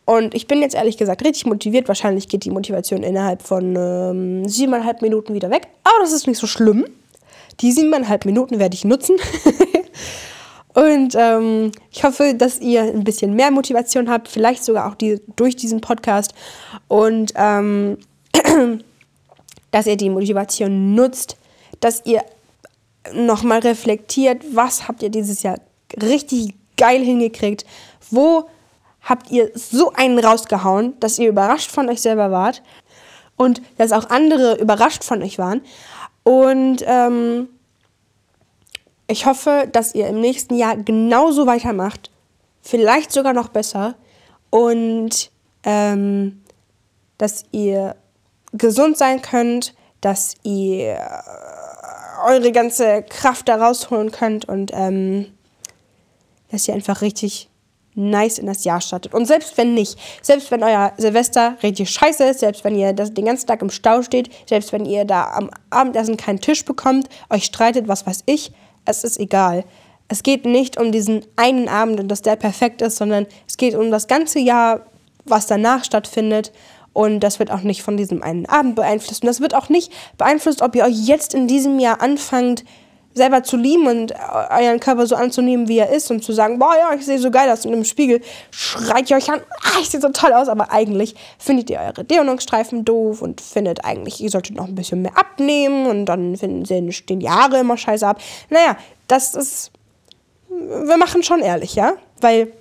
Und 0.05 0.33
ich 0.33 0.47
bin 0.47 0.63
jetzt 0.63 0.73
ehrlich 0.73 0.97
gesagt 0.97 1.23
richtig 1.23 1.45
motiviert. 1.45 1.87
Wahrscheinlich 1.87 2.27
geht 2.27 2.43
die 2.43 2.49
Motivation 2.49 3.03
innerhalb 3.03 3.43
von 3.43 3.75
ähm, 3.75 4.47
siebeneinhalb 4.47 5.03
Minuten 5.03 5.35
wieder 5.35 5.51
weg. 5.51 5.67
Aber 5.83 5.99
das 6.01 6.13
ist 6.13 6.25
nicht 6.25 6.39
so 6.39 6.47
schlimm. 6.47 6.85
Die 7.59 7.71
siebeneinhalb 7.71 8.25
Minuten 8.25 8.57
werde 8.57 8.73
ich 8.73 8.85
nutzen. 8.85 9.17
Und 10.79 11.13
ähm, 11.17 11.73
ich 11.91 12.05
hoffe, 12.05 12.33
dass 12.35 12.61
ihr 12.61 12.83
ein 12.83 13.03
bisschen 13.03 13.33
mehr 13.33 13.51
Motivation 13.51 14.09
habt, 14.09 14.29
vielleicht 14.29 14.63
sogar 14.63 14.87
auch 14.87 14.95
die, 14.95 15.19
durch 15.35 15.57
diesen 15.57 15.81
Podcast. 15.81 16.33
Und 16.87 17.33
ähm, 17.35 17.97
dass 19.71 19.87
ihr 19.87 19.97
die 19.97 20.09
Motivation 20.09 20.95
nutzt, 20.95 21.35
dass 21.81 22.05
ihr 22.05 22.23
nochmal 23.13 23.59
reflektiert, 23.59 24.41
was 24.53 24.87
habt 24.87 25.03
ihr 25.03 25.09
dieses 25.09 25.43
Jahr 25.43 25.59
richtig 26.01 26.53
geil 26.77 27.03
hingekriegt, 27.03 27.65
wo 28.09 28.47
habt 29.01 29.31
ihr 29.31 29.51
so 29.55 29.91
einen 29.91 30.17
rausgehauen, 30.17 30.93
dass 31.01 31.19
ihr 31.19 31.27
überrascht 31.27 31.71
von 31.71 31.89
euch 31.89 31.99
selber 31.99 32.31
wart 32.31 32.63
und 33.35 33.61
dass 33.77 33.91
auch 33.91 34.09
andere 34.09 34.57
überrascht 34.57 35.03
von 35.03 35.21
euch 35.23 35.39
waren. 35.39 35.59
Und 36.23 36.85
ähm, 36.85 37.49
ich 39.09 39.25
hoffe, 39.25 39.67
dass 39.71 39.95
ihr 39.95 40.07
im 40.07 40.21
nächsten 40.21 40.55
Jahr 40.55 40.77
genauso 40.77 41.47
weitermacht, 41.47 42.11
vielleicht 42.61 43.11
sogar 43.11 43.33
noch 43.33 43.49
besser 43.49 43.95
und 44.51 45.31
ähm, 45.63 46.41
dass 47.17 47.43
ihr 47.51 47.95
gesund 48.53 48.97
sein 48.97 49.21
könnt, 49.21 49.73
dass 50.01 50.35
ihr 50.43 50.99
eure 52.25 52.51
ganze 52.51 53.03
Kraft 53.03 53.49
da 53.49 53.55
rausholen 53.55 54.11
könnt 54.11 54.45
und 54.45 54.71
ähm, 54.73 55.27
dass 56.51 56.67
ihr 56.67 56.75
einfach 56.75 57.01
richtig 57.01 57.49
nice 57.95 58.37
in 58.37 58.45
das 58.45 58.63
Jahr 58.63 58.79
startet. 58.79 59.13
Und 59.13 59.25
selbst 59.25 59.57
wenn 59.57 59.73
nicht, 59.73 59.97
selbst 60.21 60.51
wenn 60.51 60.63
euer 60.63 60.93
Silvester 60.97 61.57
richtig 61.63 61.89
scheiße 61.89 62.23
ist, 62.25 62.39
selbst 62.39 62.63
wenn 62.63 62.75
ihr 62.75 62.93
das, 62.93 63.13
den 63.13 63.25
ganzen 63.25 63.47
Tag 63.47 63.61
im 63.61 63.71
Stau 63.71 64.03
steht, 64.03 64.29
selbst 64.47 64.71
wenn 64.71 64.85
ihr 64.85 65.03
da 65.05 65.31
am 65.31 65.49
Abendessen 65.69 66.15
keinen 66.15 66.39
Tisch 66.39 66.63
bekommt, 66.63 67.09
euch 67.29 67.45
streitet, 67.45 67.87
was 67.87 68.05
weiß 68.05 68.23
ich, 68.25 68.51
es 68.89 69.03
ist 69.03 69.19
egal. 69.19 69.63
Es 70.07 70.23
geht 70.23 70.45
nicht 70.45 70.79
um 70.79 70.91
diesen 70.91 71.25
einen 71.35 71.67
Abend 71.67 71.99
und 71.99 72.07
dass 72.07 72.21
der 72.21 72.35
perfekt 72.35 72.81
ist, 72.81 72.97
sondern 72.97 73.27
es 73.47 73.57
geht 73.57 73.75
um 73.75 73.91
das 73.91 74.07
ganze 74.07 74.39
Jahr, 74.39 74.81
was 75.25 75.45
danach 75.45 75.83
stattfindet. 75.83 76.51
Und 76.93 77.19
das 77.19 77.37
wird 77.37 77.51
auch 77.51 77.61
nicht 77.61 77.83
von 77.83 77.95
diesem 77.95 78.23
einen 78.23 78.47
Abend 78.47 78.75
beeinflusst. 78.75 79.21
Und 79.21 79.27
das 79.27 79.39
wird 79.39 79.53
auch 79.53 79.69
nicht 79.69 79.91
beeinflusst, 80.17 80.61
ob 80.61 80.75
ihr 80.75 80.83
euch 80.83 81.07
jetzt 81.07 81.35
in 81.35 81.47
diesem 81.47 81.79
Jahr 81.79 82.01
anfangt, 82.01 82.65
selber 83.13 83.43
zu 83.43 83.57
lieben 83.57 83.87
und 83.87 84.13
euren 84.49 84.79
Körper 84.79 85.05
so 85.07 85.15
anzunehmen, 85.15 85.67
wie 85.67 85.79
er 85.79 85.89
ist 85.89 86.09
und 86.11 86.23
zu 86.23 86.31
sagen, 86.31 86.59
boah, 86.59 86.75
ja, 86.77 86.93
ich 86.95 87.05
sehe 87.05 87.19
so 87.19 87.31
geil 87.31 87.49
aus 87.49 87.65
und 87.65 87.73
im 87.73 87.83
Spiegel 87.83 88.21
schreit 88.51 89.09
ihr 89.09 89.17
euch 89.17 89.29
an, 89.29 89.41
ah, 89.63 89.79
ich 89.81 89.89
sehe 89.89 89.99
so 89.99 90.09
toll 90.09 90.31
aus, 90.33 90.47
aber 90.47 90.71
eigentlich 90.71 91.15
findet 91.37 91.69
ihr 91.69 91.79
eure 91.79 92.03
Dehnungsstreifen 92.03 92.85
doof 92.85 93.21
und 93.21 93.41
findet 93.41 93.83
eigentlich, 93.83 94.21
ihr 94.21 94.29
solltet 94.29 94.55
noch 94.55 94.67
ein 94.67 94.75
bisschen 94.75 95.01
mehr 95.01 95.17
abnehmen 95.17 95.87
und 95.87 96.05
dann 96.05 96.37
finden 96.37 96.65
sie 96.65 96.91
stehen 96.91 97.19
die 97.19 97.29
Haare 97.29 97.59
immer 97.59 97.77
scheiße 97.77 98.07
ab. 98.07 98.21
Naja, 98.49 98.77
das 99.07 99.35
ist, 99.35 99.71
wir 100.49 100.97
machen 100.97 101.23
schon 101.23 101.41
ehrlich, 101.41 101.75
ja, 101.75 101.93
weil 102.21 102.51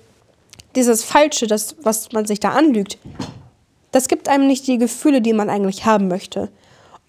dieses 0.75 1.03
Falsche, 1.03 1.47
das, 1.47 1.75
was 1.81 2.11
man 2.11 2.25
sich 2.25 2.39
da 2.39 2.49
anlügt, 2.49 2.97
das 3.91 4.07
gibt 4.07 4.29
einem 4.29 4.47
nicht 4.47 4.67
die 4.67 4.77
Gefühle, 4.77 5.21
die 5.21 5.33
man 5.33 5.49
eigentlich 5.49 5.85
haben 5.85 6.07
möchte. 6.07 6.49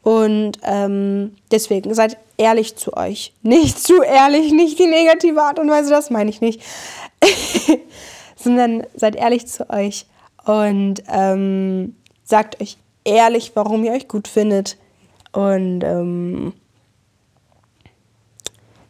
Und 0.03 0.53
ähm, 0.63 1.37
deswegen 1.51 1.95
seid 1.95 2.17
ehrlich 2.37 2.77
zu 2.77 2.97
euch. 2.97 3.35
Nicht 3.43 3.79
zu 3.79 4.03
ehrlich, 4.03 4.53
nicht 4.53 4.79
die 4.79 4.87
negative 4.87 5.43
Art 5.43 5.59
und 5.59 5.69
Weise, 5.69 5.91
das 5.91 6.11
meine 6.11 6.31
ich 6.31 6.41
nicht. 6.41 6.63
Sondern 8.37 8.87
seid 8.95 9.17
ehrlich 9.17 9.47
zu 9.47 9.69
euch 9.69 10.07
und 10.47 11.03
ähm, 11.09 11.95
sagt 12.25 12.61
euch 12.63 12.79
ehrlich, 13.05 13.53
warum 13.55 13.85
ihr 13.85 13.93
euch 13.93 14.09
gut 14.09 14.27
findet. 14.27 14.79
Und 15.33 15.83
ähm, 15.85 16.55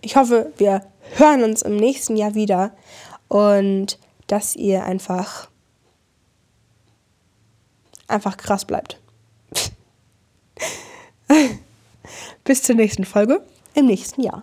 ich 0.01 0.17
hoffe, 0.17 0.53
wir 0.57 0.83
hören 1.17 1.43
uns 1.43 1.63
im 1.63 1.77
nächsten 1.77 2.17
Jahr 2.17 2.35
wieder 2.37 2.71
und 3.29 3.99
dass 4.29 4.55
ihr 4.55 4.85
einfach 4.85 5.49
einfach 8.07 8.37
krass 8.37 8.65
bleibt. 8.65 9.01
Bis 12.45 12.63
zur 12.63 12.75
nächsten 12.75 13.05
Folge 13.05 13.43
im 13.75 13.87
nächsten 13.87 14.23
Jahr. 14.23 14.43